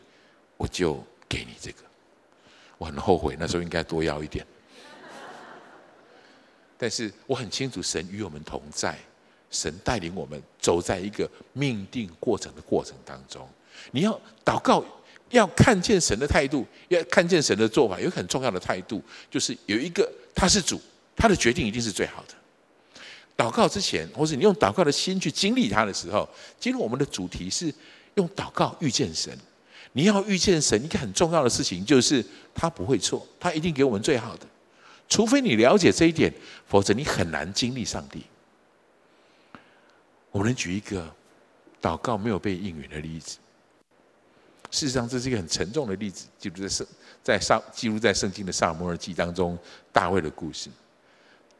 [0.56, 1.78] 我就给你这个。
[2.76, 4.46] 我很后悔那时候应该多要一点，
[6.78, 8.98] 但是我很清楚神与我们同在。
[9.50, 13.48] 神带领我们走在一个命定过程的过程当中，
[13.92, 14.12] 你要
[14.44, 14.84] 祷告，
[15.30, 20.78] 要看见神的态度，要看见神的做法，有很重要的态度，就是有一个他是主，
[21.16, 22.34] 他的决定一定是最好的。
[23.38, 27.72] 祷告之前，或是你用祷告的心去经历他的时候，今天我们的主题是
[28.16, 29.32] 用祷告遇见神。
[29.92, 32.22] 你要遇见神，一个很重要的事情就是
[32.52, 34.46] 他不会错，他一定给我们最好的，
[35.08, 36.34] 除非你了解这一点，
[36.66, 38.24] 否则你很难经历上帝。
[40.32, 41.08] 我们能举一个
[41.80, 43.38] 祷告没有被应允的例子。
[44.70, 46.86] 事实上，这是一个很沉重的例子，记录在圣
[47.22, 49.56] 在上记录在圣经的撒母耳记当中，
[49.92, 50.68] 大卫的故事。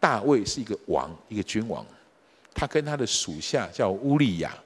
[0.01, 1.85] 大卫是一个王，一个君王，
[2.55, 4.57] 他跟他的属下叫乌利亚，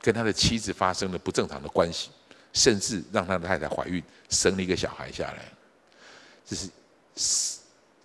[0.00, 2.10] 跟他的妻子发生了不正常的关系，
[2.52, 5.44] 甚至让他的太太怀孕，生了一个小孩下来。
[6.46, 7.58] 这是。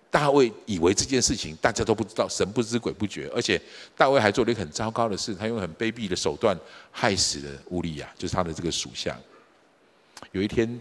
[0.10, 3.60] 大卫以为这件事情大家都不知道，神不知鬼不觉，而且
[3.98, 6.56] 大卫还做了一个很糟糕的事，他用很卑鄙的手段
[6.92, 9.18] 害死了乌利亚，就是他的这个属下。
[10.32, 10.80] 有一天，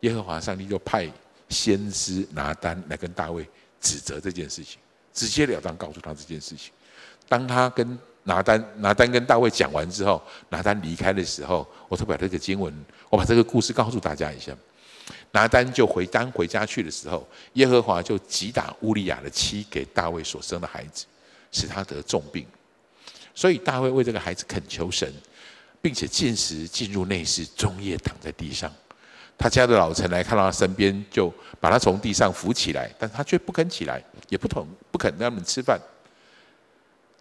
[0.00, 1.06] 耶和华上帝就派
[1.50, 3.46] 先知拿单来跟大卫
[3.82, 4.80] 指责这件事情，
[5.12, 6.72] 直截了当告诉他这件事情。
[7.28, 12.74] 当他跟拿单拿单跟大卫讲完之后，拿单离开的时候，我特别把这个经文，
[13.08, 14.54] 我把这个故事告诉大家一下。
[15.32, 21.06] 拿单就回单回家去的时候，耶和华就击打乌利亚的妻给大卫所生的孩子，
[21.52, 22.46] 使他得重病。
[23.34, 25.12] 所以大卫为这个孩子恳求神，
[25.80, 28.72] 并且进食进入内室，终夜躺在地上。
[29.40, 35.80] 他家的老臣来看到他身边，就把他从地上扶起来，但他却不肯起来，也不同不肯跟他们吃饭。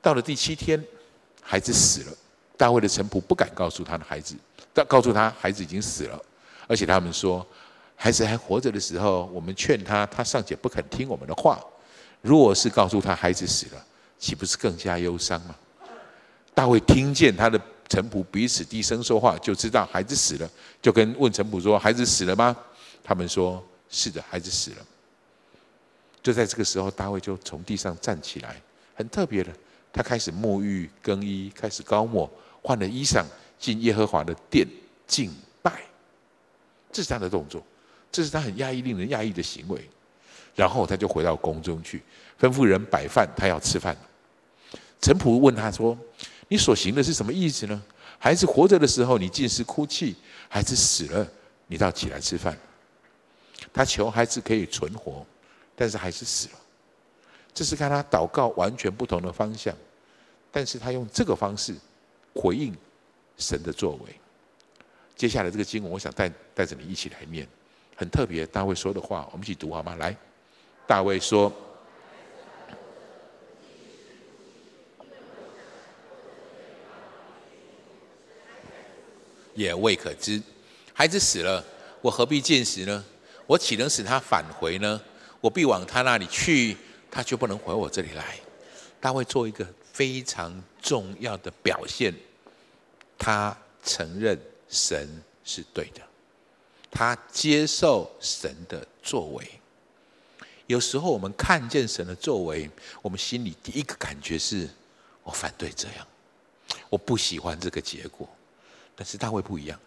[0.02, 0.84] 到了第七天，
[1.42, 2.18] 孩子死了。
[2.58, 4.36] 大卫的臣仆不敢告诉他的孩子，
[4.74, 6.22] 但告诉他孩子已经死了，
[6.68, 7.48] 而且他们说。
[8.02, 11.60] 孩子还活着的时候，我们劝他，他尚且不肯听我们的话。
[12.22, 13.86] 如果是告诉他孩子死了，
[14.18, 15.56] 岂不是更加忧伤吗？
[16.54, 20.50] 大卫听见他的陈仆彼此低声说话，就知道孩子死了，
[20.82, 22.56] 就跟问陈仆说：“孩子死了吗？”
[23.04, 24.86] 他们说：“是的，孩子死了。”
[26.22, 28.62] 就在这个时候，大卫就从地上站起来，
[28.94, 29.52] 很特别的，
[29.92, 32.30] 他开始沐浴更衣，开始高抹，
[32.62, 33.26] 换了衣裳，
[33.58, 34.68] 进耶和华的殿
[35.08, 35.82] 敬拜。
[36.92, 37.64] 这是他的动作。
[38.12, 39.88] 这是他很压抑、令人压抑的行为，
[40.56, 42.02] 然后他就回到宫中去，
[42.40, 43.96] 吩咐人摆饭，他要吃饭。
[45.00, 45.98] 陈仆问他说
[46.50, 47.82] ：“你所行的是什么意思呢？
[48.18, 50.14] 孩子活着的时候，你尽是哭泣；
[50.50, 51.26] 孩子死了，
[51.68, 52.58] 你倒起来吃饭。”
[53.72, 55.26] 他求孩子可以存活，
[55.76, 56.56] 但是孩子死了。
[57.54, 59.76] 这是看他祷告完全不同的方向，
[60.52, 61.76] 但是他用这个方式
[62.34, 62.76] 回应
[63.38, 64.16] 神的作为。
[65.16, 67.48] 接下来这个经文，我想带带着你一起来念。
[67.96, 69.96] 很特别，大卫说的话，我们一起读好吗？
[69.96, 70.16] 来，
[70.88, 71.52] 大卫说
[79.60, 80.42] ：“也未可知，
[80.94, 81.62] 孩子死了，
[82.02, 83.04] 我何必禁食呢？
[83.46, 85.02] 我岂能使他返回呢？
[85.42, 86.78] 我必往他那里去，
[87.12, 88.40] 他却不能回我这里来。”
[89.02, 92.14] 他会做一个非常重要的表现，
[93.18, 96.02] 他承认神是对的。
[96.90, 99.46] 他接受神的作为。
[100.68, 102.70] 有时候我们看见神的作为，
[103.02, 104.70] 我们心里第一个感觉是：
[105.24, 106.08] 我反对这样，
[106.90, 108.26] 我不喜欢这个结果。
[109.00, 109.80] 但是大卫不一样，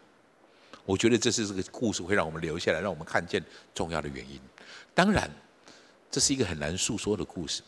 [0.86, 3.44] 我觉得这是这个故事会让我们留下来，让我们看见
[3.74, 4.40] 重要的原因。
[4.94, 5.30] 当然，
[6.10, 7.60] 这是一个很难诉说的故事，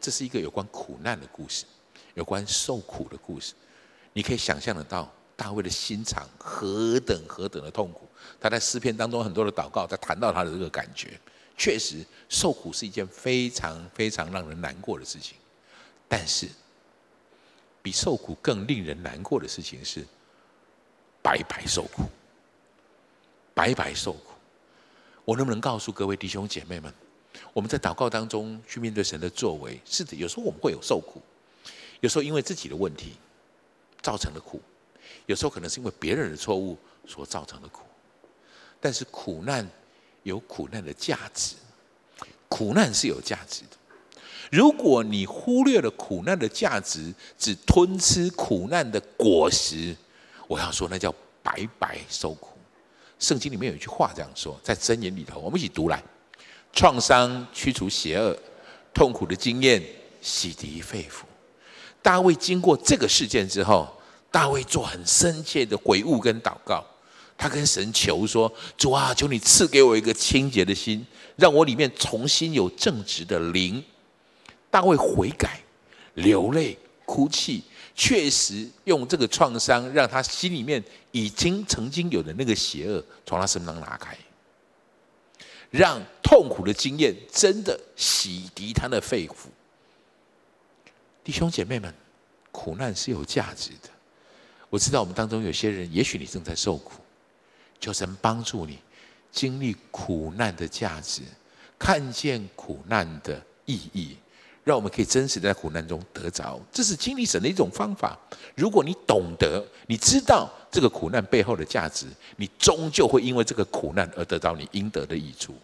[0.00, 1.66] 这是一个有关苦难的故事，
[2.14, 3.52] 有关受苦的故事。
[4.14, 5.12] 你可以想象得到。
[5.38, 8.08] 大卫的心肠何等何等的痛苦！
[8.40, 11.20] 他在诗篇当中很多的祷告，在谈到他的这个感觉，
[11.58, 15.36] 确实受苦是一件非常非常让人难过的事情。
[16.08, 16.48] 但是，
[17.82, 20.06] 比受苦更令人难过的事情是
[21.26, 22.04] 白白受苦，
[23.52, 24.34] 白白受苦。
[25.24, 26.94] 我能不能告诉各位弟兄姐妹们，
[27.52, 29.80] 我们在祷告当中去面对神的作为？
[29.84, 31.20] 是的，有时候我们会有受苦。
[31.98, 33.14] 有时候因为自己的问题
[34.00, 34.60] 造成的苦，
[35.26, 37.82] 有时候可能是因为别人的错误所造成的苦。
[38.80, 39.68] 但是苦难
[40.22, 41.56] 有苦难的价值，
[42.48, 43.76] 苦难是有价值的。
[44.52, 49.96] 如果你忽略了苦难的价值，只吞吃苦难的果实，
[50.46, 52.56] 我要说那叫白白受苦。
[53.18, 56.02] 圣经里面有一句话这样说，在箴言里头，我们一起读来：
[56.72, 58.36] 创伤驱除邪恶，
[58.92, 59.82] 痛苦的经验
[60.20, 61.22] 洗涤肺腑。
[62.02, 63.88] 大卫经过这个事件之后，
[64.30, 66.84] 大卫做很深切的悔悟跟祷告，
[67.38, 71.04] 他跟神求说：“主啊，求你赐给我一个清洁的心，
[71.36, 73.82] 让我里面重新有正直的灵。”
[74.70, 75.58] 大卫悔改、
[76.14, 77.62] 流泪、哭泣。
[77.96, 84.14] 确实用这个创伤，让他心里面已经曾经有的那个邪恶从他身上拿开，
[85.70, 89.46] 让痛苦的经验真的洗涤他的肺腑。
[91.24, 91.92] 弟兄姐妹们，
[92.52, 93.88] 苦难是有价值的。
[94.68, 97.00] 我知道我们当中有些人，也许你正在受苦，
[97.80, 98.78] 求神帮助你
[99.32, 101.22] 经历苦难的价值，
[101.78, 104.16] 看见苦难的意义。
[104.66, 108.18] 让我们可以真实在苦难中得着，这是经历神的一种方法。
[108.56, 115.54] 如果你懂得，你知道这个苦难背后的价值，你终究会因为这个苦难而得到你应得的益处。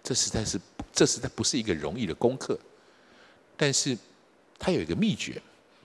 [0.00, 0.60] 这实在是，
[0.92, 2.56] 这实在不是一个容易的功课。
[3.56, 3.98] 但是，
[4.60, 5.42] 它有一个秘诀，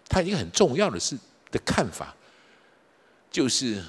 [0.07, 1.17] 它一个很重要的是
[1.49, 2.15] 的看法，
[3.31, 3.83] 就是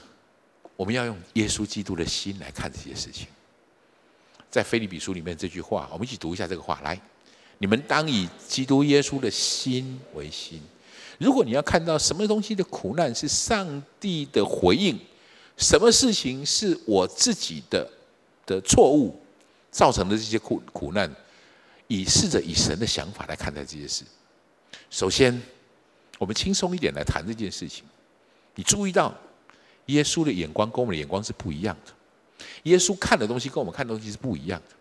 [0.77, 3.27] 我们要用耶稣基督的心来看这些事情。
[4.51, 6.99] 在腓利比书里面这句话，我们一起读一下这个话来。
[7.63, 10.59] 你们当以基督耶稣的心为心。
[11.19, 14.99] 如果你要看到什么东西的苦难是上帝的回应，
[15.59, 17.87] 什么事情是我自己的
[18.47, 19.15] 的错误
[19.71, 21.15] 造成的这些苦苦难，
[21.87, 24.05] 以试着以神的想法来看待这些事。
[24.89, 25.39] 首先，
[26.19, 27.85] 我们轻松一点来谈这件事情。
[28.55, 29.15] 你注意到，
[29.87, 31.93] 耶稣的眼光跟我们的眼光是不一样的。
[32.63, 34.77] 耶稣看的东西跟我们看的东西是不一样的。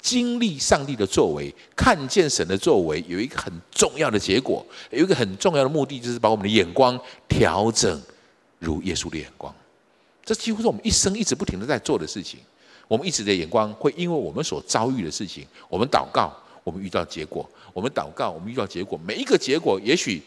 [0.00, 8.00] 经历上帝的作为，看见神的作为，有一个很重要的结果，有一个很重要的目的，就是把我们的眼光调整
[8.58, 9.54] 如耶稣的眼光。
[10.24, 12.40] 这几乎是我们一生一直不停的在做的事情。
[12.88, 16.32] 我们一直的眼光会因为我们所遭遇的事情，我们祷告，
[16.62, 18.98] 我们遇到结果；我们祷告，我们遇到结果。
[19.04, 20.22] 每一个结果，也许。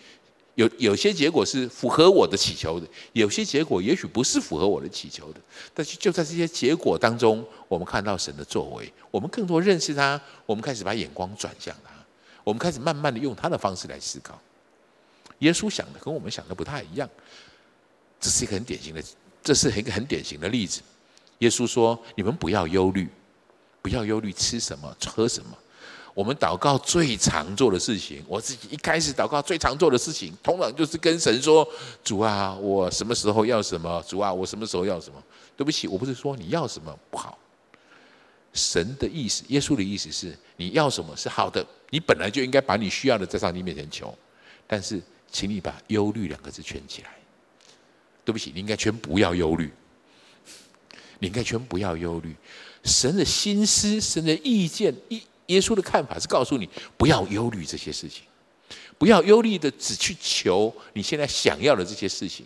[0.60, 5.39] 有有些结果是符合我的祈求的，有些结果也许不是符合我的祈求的。
[5.74, 11.91] 但是就在这些结果当中，我们看到神的作为，我们更多认识他，我们开始把眼光转向他，
[12.43, 14.38] 我们开始慢慢的用他的方式来思考。
[15.38, 17.10] 耶稣想的跟我们想的不太一样，
[18.20, 19.01] 这是一个很典型的，
[19.41, 20.82] 这是一个很典型的例子。
[21.38, 23.07] 耶稣说：“你们不要忧虑，
[23.82, 25.57] 不要忧虑吃什么，喝什么。”
[26.20, 31.65] 我们祷告最常做的事情，我自己一开始祷告最常做的事情，通常就是跟神说
[32.03, 34.03] ：“主啊，我什么时候要什么？
[34.05, 35.24] 主啊，我什么时候要什么？”
[35.55, 37.39] 对不起，我不是说你要什么不好。
[38.51, 44.13] 神的意思，耶稣的意思是你要什么是好的，你本来就应该把你需要的在上帝面前求。
[44.67, 45.01] 但是，
[45.32, 47.11] 请你把“忧虑”两个字圈起来。
[48.26, 49.72] 对不起，你应该圈不要忧虑。
[51.20, 52.36] 你应该圈不要忧虑。
[52.84, 55.24] 神的心思，神的意见，一。
[55.50, 58.24] 耶稣的看法是告诉你不要忧虑这些事情，
[58.97, 62.45] 不要忧虑的只去求你现在想要的这些事情。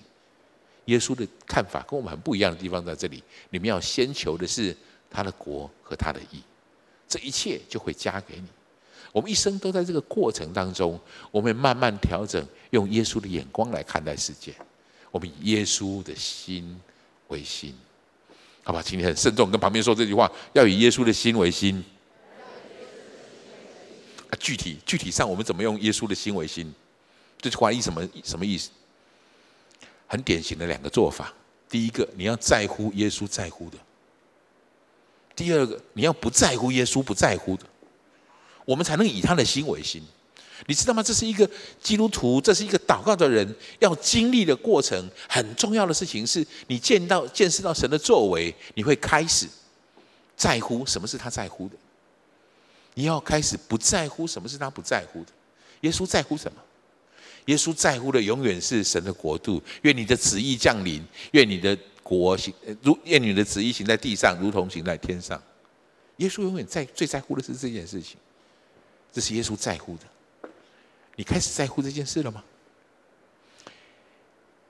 [0.85, 4.75] 耶稣的看法跟我们很不一样的地方在这里，你们要先求的是
[5.09, 6.41] 他的国和他的义，
[7.07, 8.47] 这一切就会加给你。
[9.11, 10.99] 我们一生都在这个过程当中，
[11.31, 14.53] 我们慢慢调整，用耶稣的眼光来看待世界。
[15.11, 16.79] 我们以耶稣的心
[17.27, 17.73] 为心，
[18.63, 18.81] 好吧？
[18.81, 21.83] 请你很慎重跟旁边说这句话，要以耶稣的心为心。
[24.35, 26.73] 具体具体上，我们怎么用耶稣的心为心？
[27.39, 28.69] 这句话意什么什么意思？
[30.07, 31.33] 很典型的两个做法。
[31.69, 33.77] 第一个，你要在乎耶稣在乎的；
[35.35, 37.63] 第二个，你要不在乎耶稣不在乎的。
[38.63, 40.01] 我们才能以他的心为心。
[40.67, 41.03] 你知道吗？
[41.03, 41.49] 这是一个
[41.81, 45.09] 基督徒，这是一个祷告的人要经历的过程。
[45.27, 49.47] 很重要的事情是，你见到见识到神的作为，你会开始
[50.37, 51.75] 在乎什么是他在乎的。
[52.93, 55.31] 你要开始不在乎什么是他不在乎的。
[55.81, 56.61] 耶稣在乎什么？
[57.47, 59.61] 耶稣在乎的永远是神的国度。
[59.81, 65.41] 愿你的旨意降临，愿你的国行如愿你的旨意行在地上，如同行在天上。
[66.17, 68.15] 耶稣永远在最在乎的是这件事情，
[69.11, 70.49] 这是耶稣在乎的。
[71.15, 72.43] 你开始在乎这件事了吗？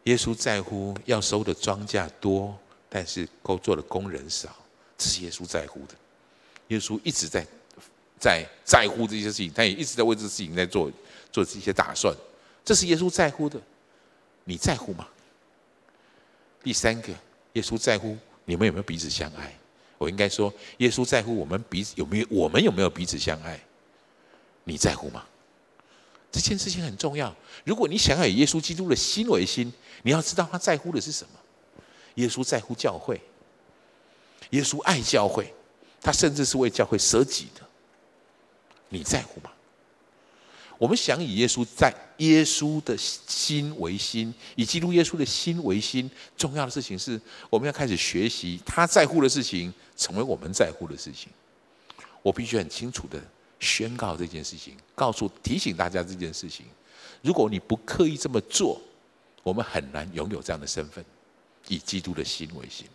[0.06, 2.58] 耶稣在乎要收的庄稼多，
[2.90, 4.50] 但是工作的工人少，
[4.98, 5.94] 这是耶稣在乎的。
[6.70, 7.46] 耶稣一直在。
[8.24, 10.90] 在在乎这些事情，他也一直在为这事情在做
[11.30, 12.16] 做这些打算。
[12.64, 13.60] 这是耶稣在乎的，
[14.46, 15.06] 你在乎吗？
[16.64, 17.12] 第三个，
[17.52, 19.54] 耶稣在乎你们有没有彼此相爱。
[19.98, 23.60] 我应该说，耶稣在乎我们彼此有没有，我们有没有彼此相爱？
[24.64, 25.26] 你在乎吗？
[26.32, 27.36] 这件事情很重要。
[27.66, 31.40] 如果你想要以耶稣基督的心为心，你要知道他在乎的是什么。
[32.16, 33.20] 耶稣在乎教会，
[34.52, 35.54] 耶稣爱教会，
[36.00, 37.62] 他甚至是为教会舍己的。
[38.94, 39.52] 你在乎吗？
[40.78, 46.10] 我们想以耶稣在耶稣的心为心，以基督耶稣的心为心。
[46.36, 47.20] 重要的事情是，
[47.50, 51.30] 我们要开始学习他在乎的事情，成为我们在乎的事情。
[52.22, 53.22] 我必须很清楚的
[53.60, 56.66] 宣告这件事情，告诉、提醒大家这件事情。
[57.22, 58.82] 如果你不刻意这么做，
[59.41, 61.06] 我们很难拥有这样的身份，
[61.70, 62.86] 以基督的心为心。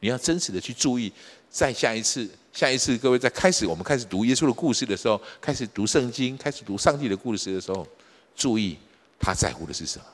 [0.00, 1.12] 你要真实的去注意，
[1.50, 2.28] 在下一次、
[2.58, 7.86] 下一次，各位在开始我们开始读耶稣的故事的时候，开始读圣经，开始读上帝的故事的时候，
[8.34, 8.76] 注意
[9.16, 10.04] 他在乎的是什么。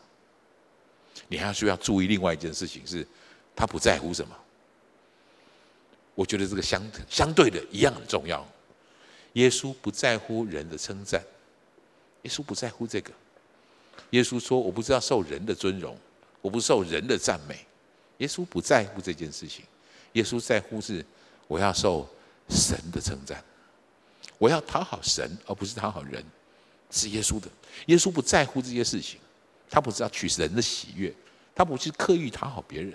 [1.29, 3.07] 你还需要注意另外一件事情是，
[3.57, 4.37] 他不在乎什么。
[6.15, 8.47] 我觉得这个相相对的一样很重要。
[9.33, 11.25] 耶稣不在乎人的称赞，
[12.25, 13.11] 耶稣不在乎这个。
[14.11, 15.97] 耶稣说：“我不知道受人的尊荣，
[16.43, 17.65] 我不受人的赞美。”
[18.21, 19.65] 耶稣不在乎这件事情。
[20.13, 21.03] 耶稣在乎是
[21.49, 22.07] 我要受
[22.49, 23.43] 神的称赞，
[24.39, 26.25] 我要讨好神，而不是讨好人，
[26.91, 27.49] 是耶稣的。
[27.87, 29.19] 耶稣不在乎这些事情，
[29.69, 31.13] 他不是要取人的喜悦，
[31.55, 32.95] 他不是刻意讨好别人。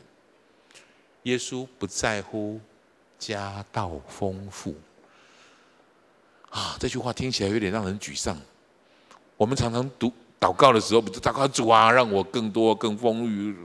[1.24, 2.60] 耶稣不在乎
[3.18, 4.74] 家道丰富
[6.50, 8.40] 啊，这句话听起来有点让人沮丧。
[9.36, 13.56] 我们常常读祷告的时候，不是祷告主啊，让我更多更丰裕。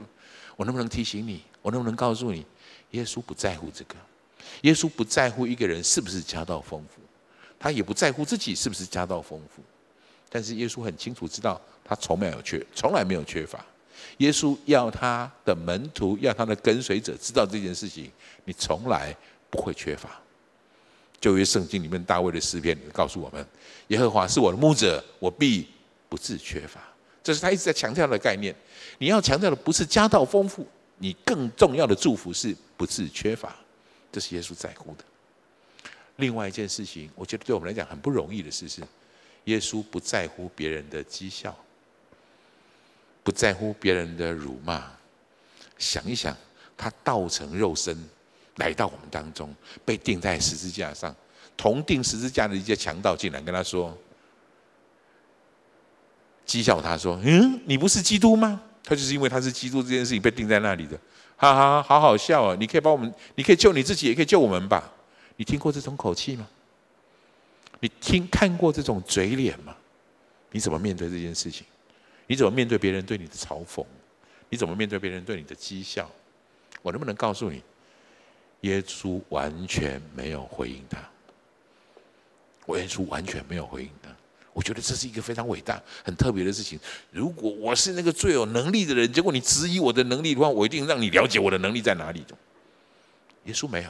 [0.57, 1.41] 我能不能提醒你？
[1.61, 2.45] 我能不能告诉你？
[2.91, 3.95] 耶稣不在乎这个，
[4.61, 7.01] 耶稣不在乎一个人是不是家道丰富，
[7.59, 9.61] 他也不在乎自己是不是家道丰富。
[10.29, 13.63] 但是耶稣很清楚知道，他从来没有缺，从来没有缺乏。
[14.17, 18.11] 耶稣要他的门徒，要他的跟随者知道这件事情，
[18.43, 19.15] 你从来
[19.49, 20.09] 不会缺乏。
[21.21, 23.45] 旧约圣经里面大卫的诗篇告诉我们：
[23.87, 25.67] 耶和华是我的牧者，我必
[26.09, 26.81] 不致缺乏。
[27.23, 28.53] 这是他一直在强调的概念。
[28.99, 30.67] 你要强调的不是家道丰富。
[30.97, 33.53] 你更重要的祝福是不致缺乏，
[34.15, 35.03] 这是耶稣在乎的。
[36.15, 38.81] 另外一件事情，我觉得对我们来讲很不容易的事是，
[39.43, 41.53] 耶稣不在乎别人的讥笑，
[43.25, 44.89] 不在乎别人的辱骂。
[45.77, 46.33] 想一想，
[46.77, 47.93] 他道成肉身
[48.55, 49.53] 来到我们当中，
[49.83, 51.13] 被钉在十字架上，
[51.57, 53.97] 同钉十字架的一些强盗竟然跟他说，
[56.47, 60.97] 讥笑他说：“嗯，你不是基督吗？”他就是因为他是基督这件事情被钉在那里的，
[61.37, 62.55] 哈哈，好好笑啊！
[62.59, 64.91] 你可以帮我们，你可以救你自己，也可以救我们吧？
[65.35, 66.47] 你听过这种口气吗？
[67.81, 69.75] 你听看过这种嘴脸吗？
[70.51, 71.65] 你怎么面对这件事情？
[72.27, 73.85] 你怎么面对别人对你的嘲讽？
[74.49, 76.09] 你怎么面对别人对你的讥笑？
[76.81, 77.61] 我能不能告诉你，
[78.61, 80.97] 耶稣完全没有回应他，
[82.73, 84.09] 耶稣完全没有回应他。
[84.55, 86.79] 我觉得这是一个非常伟大、很特别的事情。
[87.11, 92.23] 如果我是那个最有能力的人，结果你质疑我的能力的话，我一定让你了解我的能力在哪里。
[93.43, 93.89] 耶稣没有，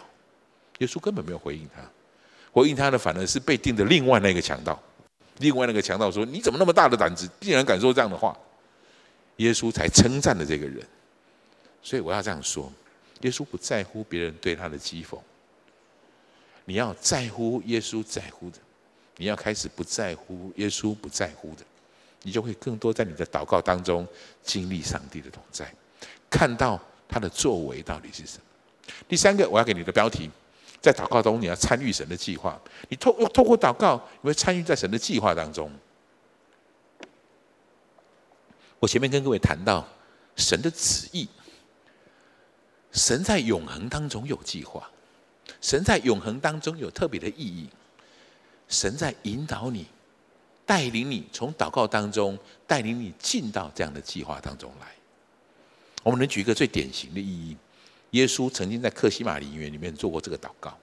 [0.79, 1.87] 耶稣根本没有回应他，
[2.51, 4.81] 回应他的反而是被钉的另外那个强盗。
[5.37, 8.35] 另外那个强盗说：“你怎么那么大的胆子，竟然敢说这样的话？”
[9.37, 10.83] 耶稣才称赞了这个人。
[11.83, 12.73] 所以我要这样说：
[13.21, 15.19] 耶稣不在乎别人对他的讥讽，
[16.65, 18.57] 你要在乎耶稣在乎的。
[19.17, 21.63] 你要开始不在乎耶稣不在乎的，
[22.23, 24.05] 你就会更多在你的祷告当中
[24.43, 25.73] 经历上帝的同在，
[26.29, 28.43] 看到他的作为到底是什么。
[29.07, 30.29] 第三个，我要给你的标题，
[30.81, 32.59] 在祷告中你要参与神的计划。
[32.89, 35.71] 你透透过祷告，你会参与在神的计划当中。
[38.79, 39.87] 我前面跟各位谈到
[40.35, 41.27] 神的旨意，
[42.91, 44.87] 神在永恒当中有计划，
[45.61, 47.69] 神在永恒当中有特别的意义。
[48.67, 49.85] 神在引导你，
[50.65, 54.87] 带领你从祷告当中带领你进到这样的计划当中来。
[56.03, 57.57] 我们能举一个最典型的意义：
[58.11, 60.77] 耶稣曾经在克西马尼园里面做过这个祷告。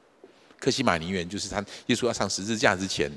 [0.59, 3.11] 克西马尼园就是他耶稣要上十字架之前，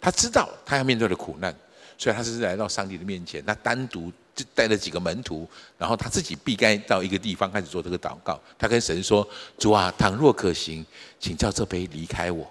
[0.00, 1.54] 他知道他要面对的苦难，
[1.96, 5.48] 所以他是来到上帝的面前，他单独就带了几个门徒，
[5.78, 8.40] 然后他自己避开到一个地方开始做这个祷告。
[8.58, 9.28] 他跟神说
[9.58, 10.84] ：“主啊，倘若可行，
[11.20, 12.50] 请叫这杯离开我。”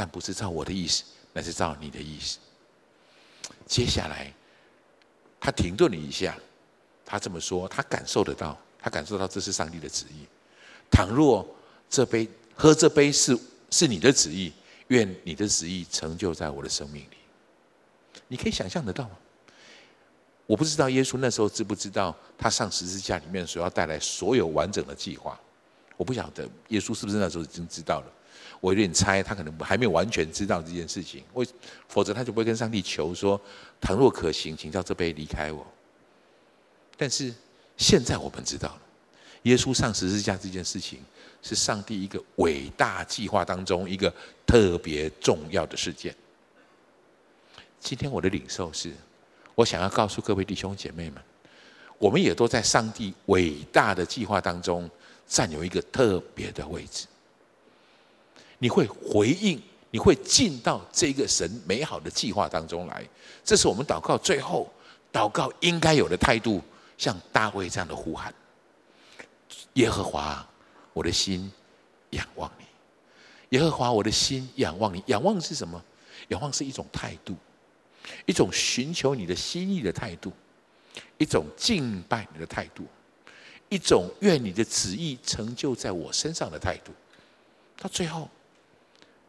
[0.00, 2.38] 但不是照我的意思，那是照你的意思。
[3.66, 4.32] 接下来，
[5.38, 6.38] 他停顿了一下，
[7.04, 10.24] 他这么说：他感受得到，他感受到这是上帝的旨意。
[10.90, 11.46] 倘若
[11.90, 13.38] 这杯喝这杯是
[13.70, 14.50] 是你的旨意，
[14.88, 17.18] 愿你的旨意成就在我的生命里。
[18.26, 19.18] 你可以想象得到吗？
[20.46, 25.38] 我不知道耶稣那时候知不知道他上十字架里面所要带来所有完整的计划。
[25.98, 28.06] 我不晓得耶稣是不是那时候已经知道了。
[28.60, 31.46] 我有点猜，他可能还没有完全知道这件事情，为
[31.88, 33.40] 否则他就不会跟上帝求说
[33.80, 35.66] ：“倘若可行，请叫这杯离开我。”
[36.96, 37.34] 但是
[37.78, 38.80] 现在我们知道了，
[39.44, 41.00] 耶稣上十字架这件事情
[41.42, 44.12] 是上帝一个伟大计划当中一个
[44.46, 46.14] 特别重要的事件。
[47.80, 48.92] 今天我的领受是，
[49.54, 51.22] 我想要告诉各位弟兄姐妹们，
[51.96, 54.90] 我们也都在上帝伟大的计划当中
[55.26, 57.06] 占有一个特别的位置。
[58.62, 63.02] 你会回应，你会进到这个神美好的计划当中来。
[63.42, 64.70] 这是我们祷告最后
[65.10, 66.62] 祷告应该有的态度，
[66.98, 68.32] 像大卫这样的呼喊：
[69.72, 70.46] 耶和华，
[70.92, 71.50] 我的心
[72.10, 72.64] 仰望你；
[73.56, 75.02] 耶和华，我的心仰望你。
[75.06, 75.82] 仰望是什么？
[76.28, 77.34] 仰望是一种态度，
[78.26, 80.30] 一种寻求你的心意的态度，
[81.16, 82.84] 一种敬拜你的态度，
[83.70, 86.92] 一种愿你的旨意成就在我身上的态度。
[87.78, 88.28] 到最后。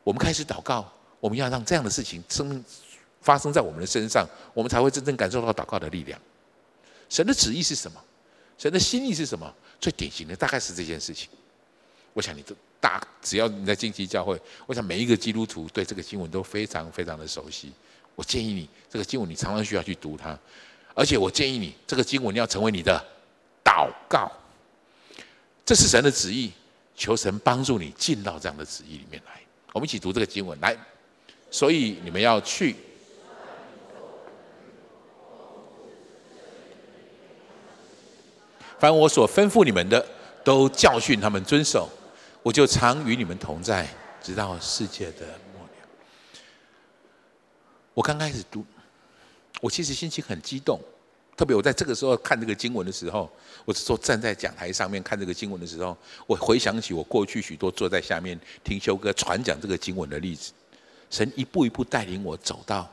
[0.03, 2.63] 我们开始祷告，我们要让这样的事情生
[3.21, 6.19] 发生在我们的身上，我们才会真正感受到祷告的力量。
[7.09, 8.01] 神的旨意是什么？
[8.57, 9.53] 神的心意是什么？
[9.79, 11.29] 最典型的大概是这件事情。
[12.13, 17.71] 我想你都大，只要你在荆棘教会，我想每一个基督徒对这个经文都非常非常的熟悉。
[18.15, 20.37] 我建议你，这个经文你常常需要去读它，
[20.93, 23.03] 而且我建议你，这个经文要成为你的
[23.63, 24.31] 祷告。
[25.65, 26.51] 这是神的旨意，
[26.95, 29.40] 求神帮助你进到这样的旨意里面来。
[29.73, 30.77] 我们一起读这个经文来，
[31.49, 32.75] 所以你们要去。
[38.77, 40.05] 凡我所吩咐你们的，
[40.43, 41.87] 都教训他们遵守。
[42.43, 43.87] 我就常与你们同在，
[44.23, 45.69] 直到世界的末了。
[47.93, 48.65] 我刚开始读，
[49.61, 50.81] 我其实心情很激动。
[51.41, 53.27] 特别我在这个时候看这个经文的时候，
[53.65, 60.53] 我是说站在讲台上面看这个经文的时候，我回想起我过去许多坐在下面听修哥传讲这个经文的例子。
[61.09, 62.87] 神一步一步带领我走到，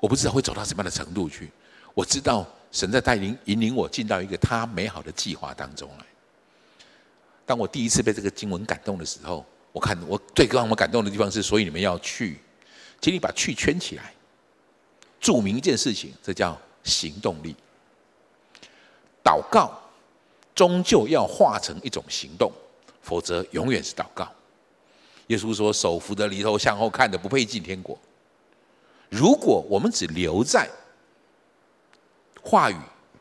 [0.00, 1.48] 我不知道会走到什么样的程度去。
[1.94, 6.06] 我知道神在带领引领我进到一个他美好的计划当中来。
[7.46, 12.40] 当我第一次被这个经文感动的时候，我看我最让我感动的地方是，所以你们要去，
[13.00, 14.12] 请你把去圈起来，
[15.20, 16.60] 注明一件事情，这叫。
[16.86, 17.54] 行动力，
[19.22, 19.78] 祷告
[20.54, 22.50] 终究要化成一种行动，
[23.02, 24.32] 否则永远是祷告。
[25.26, 27.98] 耶稣说：“手扶着犁头向后看的，不配进天国。”
[29.10, 30.70] 如果我们只留在
[32.40, 32.76] 话语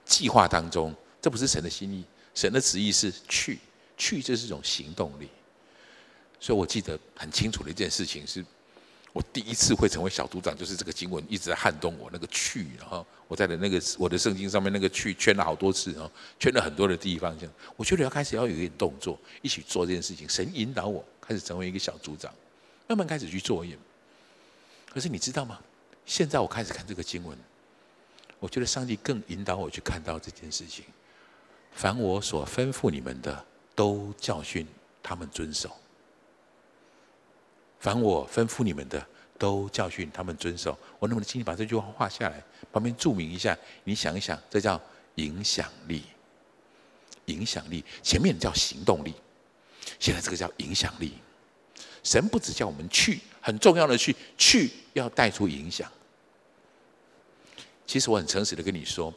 [0.05, 2.05] 计划当中，这不是神的心意。
[2.33, 3.59] 神的旨意是去，
[3.97, 5.27] 去就是一种行动力。
[6.39, 8.45] 所以我记得很清楚的一件事情是。
[9.15, 17.33] 我第一次会成为小组长，就是这个经文一直在撼动我那个去，然后我在的那个我的圣经上面那个去圈了好多次，然后圈了很多的地方。
[17.39, 20.27] 这样，我觉得要开始要有一点动作，一起做这件事情。
[20.27, 22.29] 神引导我开始成为一个小组长，
[22.87, 23.77] 慢慢开始去作业。
[24.91, 25.61] 可是你知道吗？
[26.05, 27.37] 现在我开始看这个经文，
[28.37, 30.83] 我觉得上帝更引导我去看到这件事情。
[31.71, 33.45] 凡我所吩咐你们的，
[33.75, 34.67] 都教训
[35.01, 35.73] 他们遵守。
[37.85, 39.05] 凡我吩咐你们的，
[39.37, 40.75] 都教训他们遵守。
[40.97, 43.55] 我能不能请你把这句话画下来，旁边注明一下？
[43.83, 44.81] 你想一想，这叫
[45.15, 46.01] 影响力。
[47.25, 49.13] 影响力前面叫行动力，
[49.99, 51.13] 现在这个叫影响力。
[52.01, 55.87] 神不只叫我们去，很重要的去，去要带出影响。
[57.85, 59.13] 其实我很诚实的跟你说，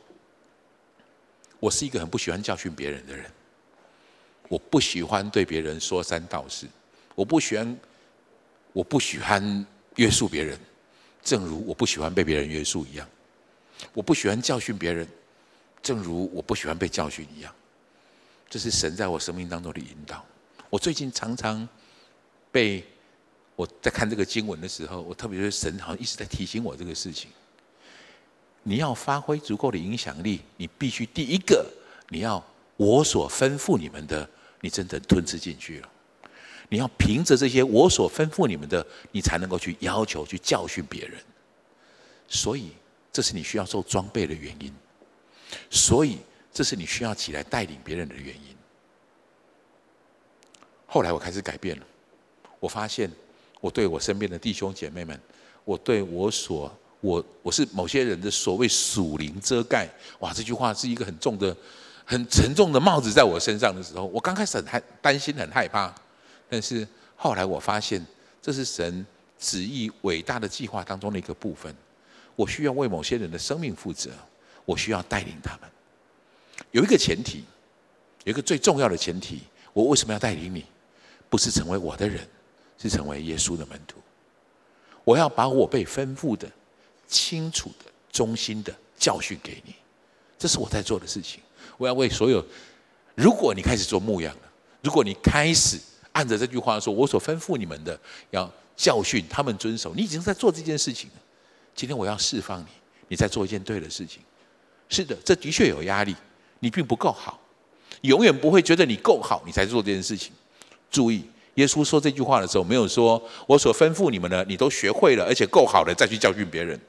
[1.58, 3.30] 我是一个很不喜欢教训别人的人。
[4.50, 6.66] 我不喜欢对别人说三道四，
[7.14, 7.78] 我不喜欢。
[8.72, 9.66] 我不喜欢
[9.96, 10.58] 约束别人，
[11.22, 13.08] 正如我不喜欢被别人约束一样。
[13.92, 15.06] 我不喜欢教训别人，
[15.82, 17.54] 正如我不喜欢被教训一样。
[18.50, 20.24] 这是神在我生命当中的引导。
[20.70, 21.68] 我最近常常
[22.50, 22.84] 被
[23.56, 27.30] 我在看这个经文的时候，我特别觉得神好像一直在提醒我这个事情。
[28.62, 31.66] 你要发挥足够的影响力，你必须第一个，
[32.08, 32.44] 你要
[32.76, 34.28] 我所吩咐你们的，
[34.60, 35.88] 你真的吞吃进去了。
[36.68, 41.18] 你要凭着这些我所吩咐你们的，你才能够去要求、去教训别人。
[42.28, 42.72] 所以，
[43.10, 44.72] 这是你需要受装备的原因。
[45.70, 46.18] 所以，
[46.52, 48.54] 这是你需要起来带领别人的原因。
[50.86, 51.86] 后来我开始改变了，
[52.60, 53.10] 我发现
[53.60, 55.18] 我对我身边的弟兄姐妹们，
[55.64, 59.88] 我对我所我我是某些人的所谓属灵遮盖，
[60.18, 61.56] 哇，这句话是一个很重的、
[62.04, 65.94] 很沉重的帽子在我身上的时候，我刚开始很害担心、很害怕。
[66.48, 66.86] 但是
[67.16, 68.04] 后来我发现，
[68.40, 69.04] 这是神
[69.38, 71.74] 旨意伟大的计划当中的一个部分。
[72.34, 74.10] 我需要为某些人的生命负责，
[74.64, 75.68] 我需要带领他们。
[76.70, 77.44] 有一个前提，
[78.24, 79.40] 有一个最重要的前提，
[79.72, 80.64] 我为什么要带领你？
[81.28, 82.26] 不是成为我的人，
[82.78, 83.98] 是成为耶稣的门徒。
[85.04, 86.50] 我要把我被吩咐的、
[87.06, 89.74] 清楚的、忠心的教训给你，
[90.38, 91.40] 这是我在做的事情。
[91.76, 92.44] 我要为所有，
[93.14, 94.42] 如果你开始做牧羊了，
[94.82, 95.78] 如果你开始
[96.18, 97.96] 按着这句话说，我所吩咐你们的，
[98.30, 101.16] 要教训他们遵守，你已经在做这件事情了。
[101.76, 102.66] 今天我要释放你，
[103.06, 104.20] 你在做一件对的事情。
[104.88, 106.16] 是的，这的确有压力，
[106.58, 107.40] 你并不够好，
[108.00, 110.32] 永远不会觉得你够好，你才做这件事情。
[110.90, 116.80] 注意，耶稣说这句话的时候，没有说我所吩咐你们的，你都学会了，而且够好了，再去教训别人。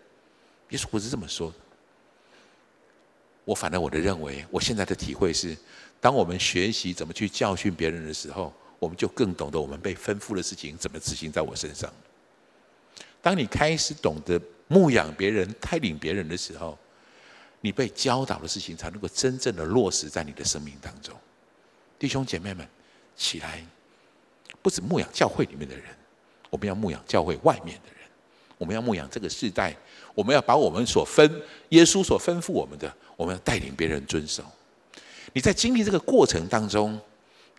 [0.69, 1.55] 耶稣不是这么说的。
[3.45, 5.55] 我反正我的认为，我现在的体会是，
[5.99, 11.91] 当我们学习怎么去教训别人的时候，我们就更懂得我们被吩咐的事情怎么执行在我身上。
[13.21, 16.77] 当你开始懂得牧养别人、带领别人的时候，
[17.61, 21.13] 你被教导的事情才能够真正的落实在你的生命当中。
[21.99, 22.65] 弟兄姐妹们，
[23.17, 23.65] 起来！
[24.61, 25.85] 不止牧养教会里面的人，
[26.49, 28.09] 我们要牧养教会外面的人，
[28.57, 29.75] 我们要牧养这个世代，
[30.15, 31.29] 我们要把我们所分
[31.69, 34.43] 耶稣所吩咐我们的，我们要带领别人遵守。
[35.33, 36.99] 你在经历这个过程当中，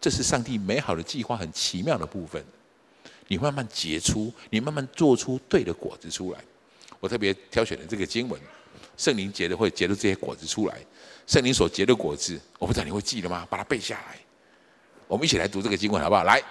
[0.01, 2.43] 这是上帝美好的计划，很奇妙的部分。
[3.29, 6.41] 你慢慢结出，你慢慢做出对的果子出来。
[6.99, 8.41] 我特别挑选了这个经文，
[8.97, 10.77] 圣灵结的会结出这些果子出来。
[11.27, 13.47] 圣灵所结的果子，我不知道你会记得吗？
[13.49, 14.19] 把它背下来。
[15.07, 16.25] 我们一起来读这个经文好不好？
[16.25, 16.43] 来，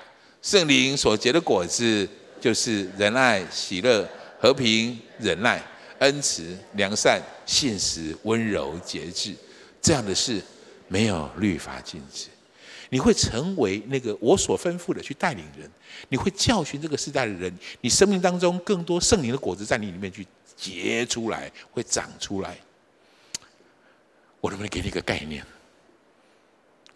[0.42, 2.08] 圣灵所结的果子
[2.40, 4.08] 就是仁爱、喜乐、
[4.40, 5.62] 和平、忍耐、
[6.00, 9.36] 恩慈、良善、信实、温柔、节制。
[9.82, 10.42] 这样的事
[10.88, 12.28] 没有律法禁止。
[12.90, 15.70] 你会成为那个我所吩咐的去带领人，
[16.10, 20.26] 你会教训这个时代的人，你生命当中更多圣灵的果子在你里面去
[20.56, 22.58] 结出来，会长出来。
[24.42, 25.46] 我能不能给你一个概念？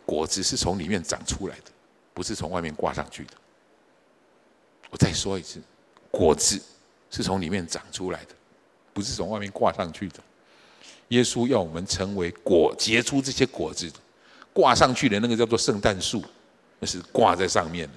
[0.05, 1.71] 果子是从里面长出来的，
[2.13, 3.33] 不是从外面挂上去的。
[4.89, 5.61] 我再说一次，
[6.11, 6.61] 果子
[7.09, 8.35] 是从里面长出来的，
[8.93, 10.19] 不是从外面挂上去的。
[11.09, 13.99] 耶稣要我们成为果，结出这些果子的。
[14.53, 16.23] 挂上去的那个叫做圣诞树，
[16.79, 17.93] 那是挂在上面的。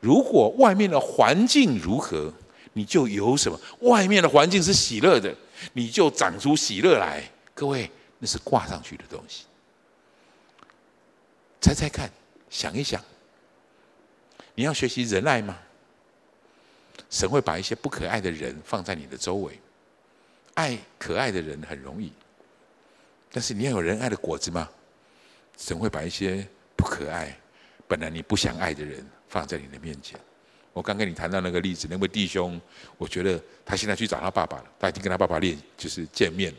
[0.00, 2.32] 如果外面的环境如何，
[2.72, 3.58] 你就有什么。
[3.80, 5.34] 外面的环境是喜乐的，
[5.72, 7.22] 你就长出喜乐来。
[7.54, 9.46] 各位，那是挂上去的东西。
[11.60, 12.10] 猜猜看，
[12.50, 13.02] 想一想，
[14.54, 15.58] 你要学习仁爱吗？
[17.10, 19.58] 神会把一些不可爱的人放在你的周围，
[20.54, 22.12] 爱可爱的人很容易，
[23.32, 24.68] 但是你要有仁爱的果子吗？
[25.58, 26.46] 神会把一些
[26.76, 27.36] 不可爱、
[27.88, 30.18] 本来你不想爱的人放在你的面前。
[30.72, 32.58] 我刚跟你谈到那个例子，那位弟兄，
[32.96, 36.54] 我觉得他现在去找他爸爸了，他已经跟他爸爸练，就是见面。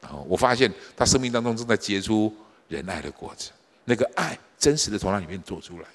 [0.00, 2.34] 然后我发现他生命当中正在结出
[2.68, 3.50] 仁爱的果子，
[3.84, 5.86] 那个爱真实的从那里面做出来。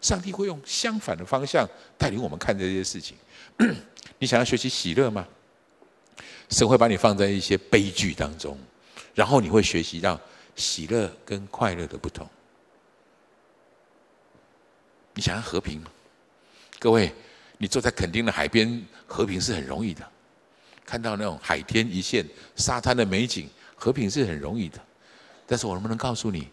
[0.00, 1.68] 上帝会用相反的方向
[1.98, 3.16] 带领我们看这些事情。
[4.20, 5.26] 你想要学习喜乐吗？
[6.50, 8.56] 神会把你放在一些悲剧当中，
[9.12, 10.20] 然后你会学习到。
[10.60, 12.28] 喜乐跟快乐的不同，
[15.14, 15.90] 你想要和平吗？
[16.78, 17.12] 各位，
[17.58, 20.06] 你坐在垦丁的海边，和平是很容易的。
[20.84, 24.78] 看到那种海天一线、沙滩的美景，和平是很容易的。
[25.46, 26.48] 但是我能不能告诉你，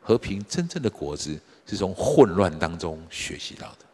[0.00, 3.86] 和平真正的果子是从混乱当中学习到的，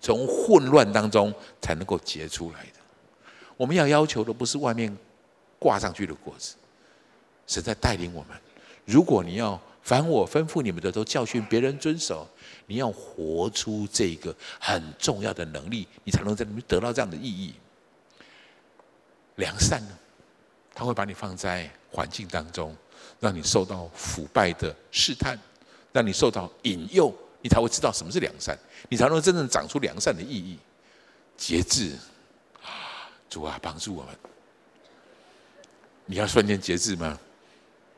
[0.00, 2.80] 从混乱当中才能够结出来的。
[3.56, 4.96] 我们要要求的不是外面
[5.58, 6.54] 挂上去的果子，
[7.46, 8.36] 是在带领我们。
[8.84, 12.28] 如果你要凡我吩咐你们的都教训别人遵守，
[12.66, 17.54] 你要活出这个很重要的能力，你才能在里面得到这样的意义。
[19.36, 19.98] 良善呢，
[20.74, 22.76] 他会把你放在环境当中，
[23.18, 25.38] 让你受到腐败的试探，
[25.92, 28.56] 让你受到引诱，你才会知道什么是良善，
[28.88, 30.58] 你才能真正长出良善的意义。
[31.36, 31.96] 节制，
[33.28, 34.14] 主啊，帮助我们！
[36.04, 37.18] 你要瞬间节制吗？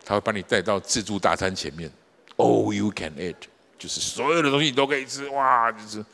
[0.05, 1.91] 他会把你带到自助大餐前面
[2.37, 3.37] ，All you can eat，
[3.79, 6.05] 就是所有的东西你都可以吃，哇，就是。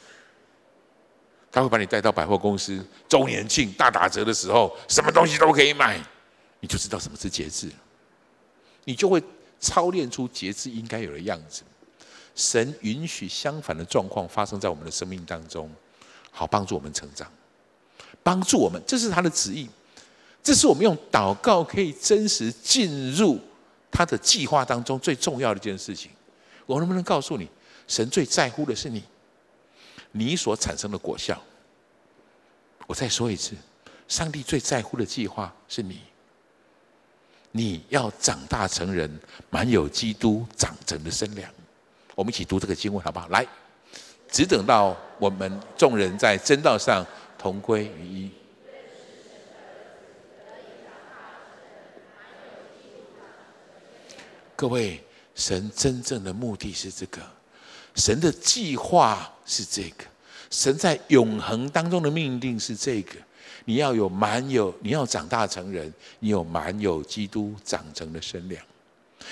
[1.52, 6.00] 他会把你带到百货公司周年庆大打折的时候，什么东西都可以买，
[6.60, 7.68] 你就知道什么是节制，
[8.84, 9.20] 你就会
[9.58, 11.62] 操练出节制应该有的样子。
[12.36, 15.68] 神允许相反的状况发生在我们的生命当中，
[16.30, 17.28] 好帮助我们成长，
[18.22, 19.68] 帮助我们，这是他的旨意，
[20.44, 23.40] 这是我们用祷告可以真实进入。
[23.90, 26.10] 他的计划当中最重要的一件事情，
[26.66, 27.48] 我能不能告诉你，
[27.88, 29.02] 神最在乎的是你，
[30.12, 31.40] 你所产生的果效。
[32.86, 33.54] 我再说一次，
[34.08, 36.00] 上帝最在乎的计划是你，
[37.52, 39.20] 你要长大成人，
[39.50, 41.50] 满有基督长成的身量。
[42.14, 43.28] 我们一起读这个经文好不好？
[43.28, 43.46] 来，
[44.28, 47.06] 只等到我们众人在真道上
[47.38, 48.30] 同归于一。
[54.60, 55.02] 各位，
[55.34, 57.18] 神真正的目的是这个，
[57.94, 60.04] 神的计划是这个，
[60.50, 63.14] 神在永恒当中的命定是这个。
[63.64, 68.62] 你要有满有，你要长大成人，你有满有基督长成的身量。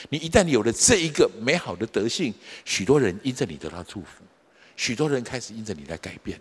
[0.09, 2.33] 你一旦有了这一个美好的德性，
[2.65, 4.25] 许多人因着你得到祝福，
[4.77, 6.41] 许多人开始因着你来改变，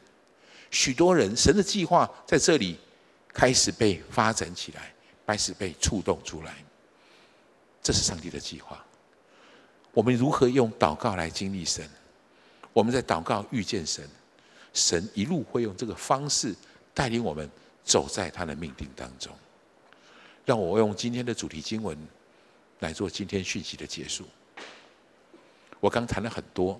[0.71, 2.77] 许多人神的计划在这里
[3.33, 4.93] 开始被发展起来，
[5.25, 6.55] 开始被触动出来。
[7.87, 8.85] 这是上帝的计划。
[9.93, 11.89] 我们如何用祷告来经历神？
[12.73, 14.05] 我们在祷告遇见神，
[14.73, 16.53] 神一路会用这个方式
[16.93, 17.49] 带领我们
[17.85, 19.33] 走在他的命定当中。
[20.43, 21.97] 让我用今天的主题经文
[22.81, 24.25] 来做今天讯息的结束。
[25.79, 26.77] 我刚谈了很多，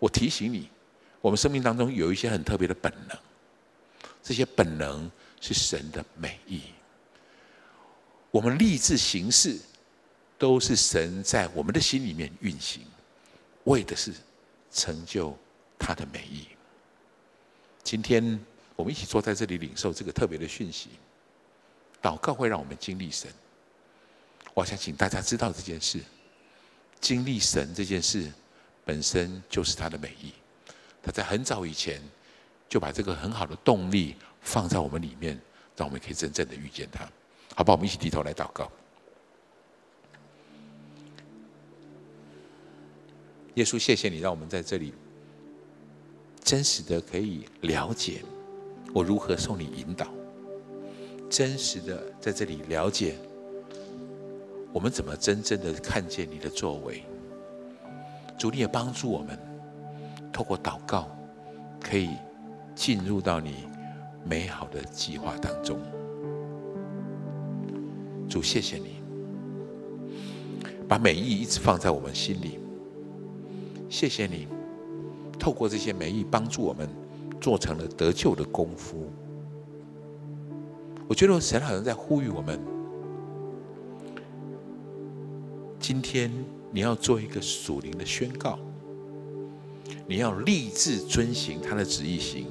[0.00, 0.68] 我提醒你，
[1.20, 3.16] 我们生命当中有一些很特别的本能，
[4.24, 5.08] 这些本能
[5.40, 6.62] 是神的美意。
[8.32, 9.58] 我们立志行事，
[10.38, 12.82] 都是神在我们的心里面运行，
[13.64, 14.14] 为的是
[14.72, 15.36] 成就
[15.78, 16.46] 他的美意。
[17.82, 18.38] 今天
[18.76, 20.90] 我们一起坐在这里领受这个特别的讯息，
[22.00, 23.28] 祷告会让我们经历神。
[24.54, 26.00] 我想请大家知道这件事，
[27.00, 28.32] 经历神这件事
[28.84, 30.32] 本身就是他的美意。
[31.02, 32.02] 他在很早以前
[32.68, 35.40] 就把这个很好的动力放在我们里面，
[35.76, 37.08] 让我们可以真正的遇见他。
[37.54, 37.76] 好不好？
[37.76, 38.70] 我们一起低头来祷告。
[43.58, 44.94] 耶稣，谢谢你让我们在这里
[46.44, 48.22] 真实的可以了解
[48.94, 50.06] 我如何受你引导，
[51.28, 53.16] 真实的在这里了解
[54.72, 57.02] 我们怎么真正的看见你的作为。
[58.38, 59.36] 主，你也帮助我们
[60.32, 61.10] 透过祷告，
[61.80, 62.10] 可以
[62.76, 63.66] 进入到你
[64.24, 65.80] 美好的计划当中。
[68.28, 69.02] 主，谢谢你，
[70.86, 72.60] 把美意一直放在我们心里。
[73.88, 74.46] 谢谢你，
[75.38, 76.88] 透过这些美意帮助我们
[77.40, 79.10] 做成了得救的功夫。
[81.08, 82.60] 我觉得神好像在呼吁我们：
[85.80, 86.30] 今天
[86.70, 88.58] 你要做一个属灵的宣告，
[90.06, 92.46] 你要立志遵行他的旨意行，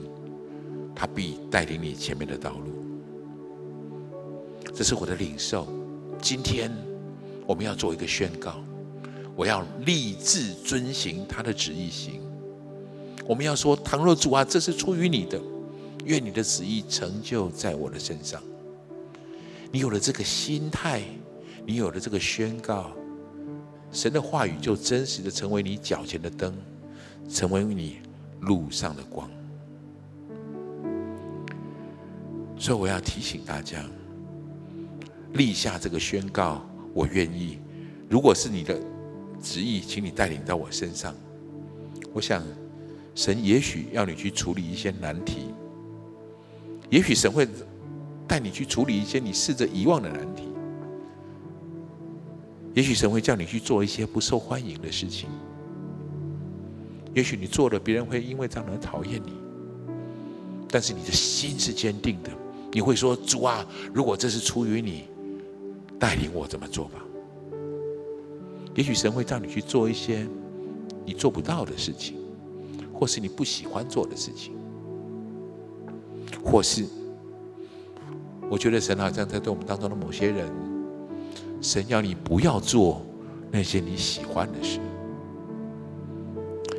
[0.96, 2.72] 他必带领你前面的道路。
[4.74, 5.68] 这是我的领受。
[6.20, 6.72] 今天
[7.46, 8.56] 我们要做一个宣告，
[9.38, 12.20] 我要立志遵行他的旨意行。
[13.28, 15.40] 我们要说：倘若主啊，这是出于你的，
[16.06, 18.42] 愿你的旨意成就在我的身上。
[19.72, 21.04] 你有了这个心态，
[21.68, 22.90] 你有了这个宣告，
[23.92, 26.52] 神的话语就真实的成为你脚前的灯，
[27.30, 27.98] 成为你
[28.40, 29.30] 路上的光。
[32.58, 33.86] 所以我要提醒大家。
[35.34, 37.60] 立下这个宣告，我愿意。
[38.10, 38.80] 如果是你的
[39.48, 41.16] 旨意，请你带领到我身上。
[42.14, 42.44] 我想，
[43.16, 45.54] 神也许要你去处理一些难题，
[46.90, 47.48] 也许神会
[48.28, 50.44] 带你去处理一些你试着遗忘的难题，
[52.74, 55.30] 也许神会叫你去做一些不受欢迎的事情，
[57.14, 59.34] 也许你做了，别人会因为这样而讨厌你，
[60.70, 62.30] 但是你的心是坚定的，
[62.74, 65.06] 你会说：“主啊，如果这是出于你。”
[66.00, 67.04] 带领我怎么做吧？
[68.78, 70.28] 也许神会让你去做一些
[71.04, 72.16] 你做不到的事情，
[72.94, 74.54] 或是你不喜欢做的事情，
[76.46, 76.86] 或是
[78.52, 80.48] 我觉得神好像在对我们当中的某些人，
[81.60, 83.02] 神要你不要做
[83.52, 84.80] 那些你喜欢的事，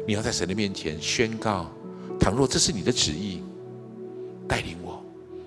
[0.06, 1.68] 你要在神的面前宣告：
[2.20, 3.42] 倘若这是你的旨意，
[4.46, 5.02] 带领我。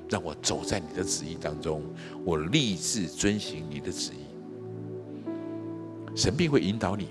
[0.10, 1.82] 让我走在你的旨意当中，
[2.26, 4.31] 我立志遵行你的旨意。
[6.16, 7.08] 神必会引导你，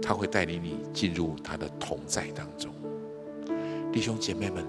[0.00, 2.72] 他会带领你进入他的同在当中。
[3.92, 4.64] 弟兄姐妹们，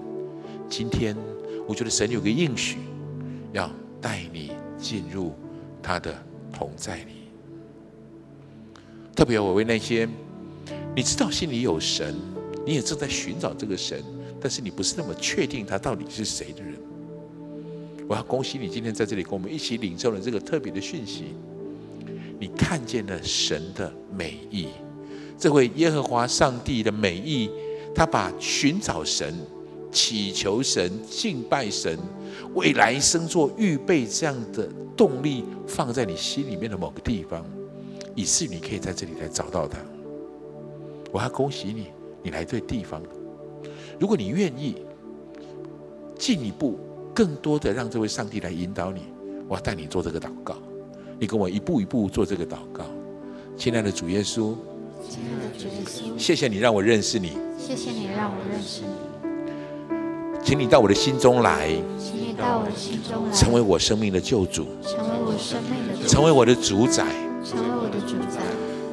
[0.68, 1.16] 今天
[1.66, 2.78] 我觉得神有个应许，
[3.52, 3.70] 要
[4.00, 5.32] 带你进入
[5.80, 6.12] 他的
[6.52, 7.12] 同在里。
[9.14, 10.08] 特别我为那些
[10.96, 12.16] 你知道心里有神，
[12.66, 14.02] 你也正在寻找这个神，
[14.40, 16.74] 但是你不是那么确定他到底是谁的人。
[18.08, 21.34] 我要恭喜你，今天在这里跟我们一起领受了这个特别的讯息。
[22.42, 24.66] 你看见了神的美意，
[25.38, 27.48] 这位耶和华上帝的美意，
[27.94, 29.32] 他把寻找神
[29.92, 31.96] 祈求神、敬拜神，
[32.54, 37.46] 为来生做预备这样的动力放在你心里面的某个地方，
[38.16, 39.78] 以致你可以在这里来找到他。
[41.12, 41.92] 我要恭喜你，
[42.24, 43.00] 你来对地方。
[44.00, 44.84] 如果你愿意
[46.18, 46.76] 进一步、
[47.14, 49.02] 更多的让这位上帝来引导你，
[49.46, 50.56] 我要带你做这个祷告。
[51.22, 52.84] 你跟我一步一步做这个祷告。
[53.56, 54.56] 亲爱的主耶稣，
[55.08, 57.38] 亲爱的主耶稣，谢谢你让我认识你。
[57.56, 58.88] 谢谢你让我认识你。
[60.42, 61.68] 请你到我的心中来。
[61.96, 63.32] 请你到我的心中来。
[63.32, 64.66] 成为我生命的救主。
[64.82, 66.08] 成为我生命的。
[66.08, 67.06] 成为我的主宰。
[67.44, 68.40] 成为我的主宰。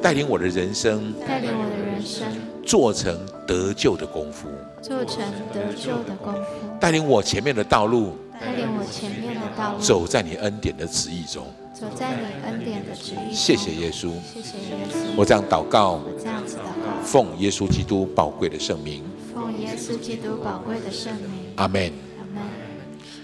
[0.02, 1.12] 带领我的人生。
[1.26, 2.26] 带领我的人生。
[2.64, 4.48] 做成得救的功夫。
[4.80, 5.18] 做成
[5.52, 6.40] 得救的功夫。
[6.78, 8.16] 带领我前面的道路。
[8.40, 9.78] 带领我前面的道路。
[9.80, 11.46] 走在你恩典的旨意中。
[11.74, 13.34] 走在你恩典的旨意中。
[13.34, 14.10] 谢谢耶稣。
[14.32, 15.14] 谢谢耶稣。
[15.16, 15.92] 我这样祷告。
[15.92, 17.02] 我这样子祷告。
[17.02, 19.02] 奉耶稣基督宝贵的圣名。
[19.34, 21.52] 奉耶稣基督宝贵的圣名。
[21.56, 21.82] 阿门。
[22.18, 22.42] 阿门。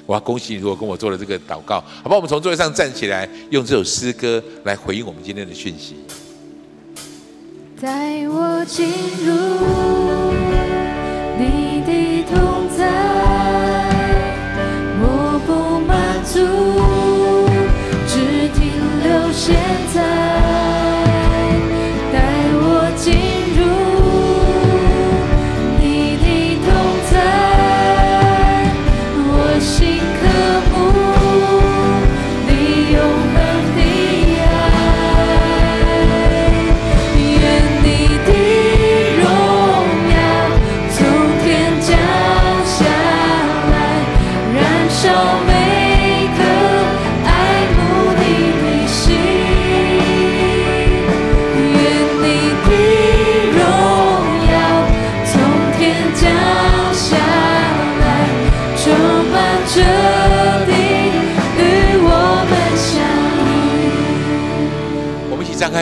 [0.07, 5.97] 我要恭喜你，如果跟我做了这个祷告，好吧，我们从座位上站起来，用这首诗歌来回应我们今天的讯息。
[7.79, 8.87] 带我进
[9.27, 10.16] 入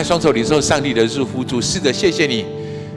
[0.05, 2.45] 双手领受上帝的祝福，主是的，谢谢你，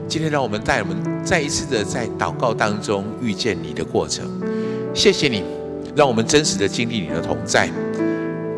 [0.06, 0.94] 今天让我们带我们
[1.24, 4.26] 再一次的在祷告当中遇见你的过程，
[4.92, 5.42] 谢谢你，
[5.96, 7.66] 让我们真实的经历你的同在，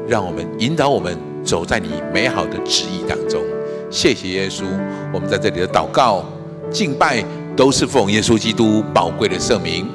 [0.09, 3.41] 让我们引导我们走在你美好的旨意当中，
[3.89, 4.65] 谢谢耶稣，
[5.15, 6.25] 我们在这里的祷告
[6.73, 7.25] 敬拜
[7.57, 9.87] 都是奉耶稣基督宝贵的圣名，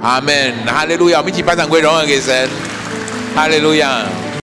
[0.00, 2.48] 阿门，哈利路亚，我们一起把掌归荣耀给神，
[3.34, 4.06] 哈利路亚。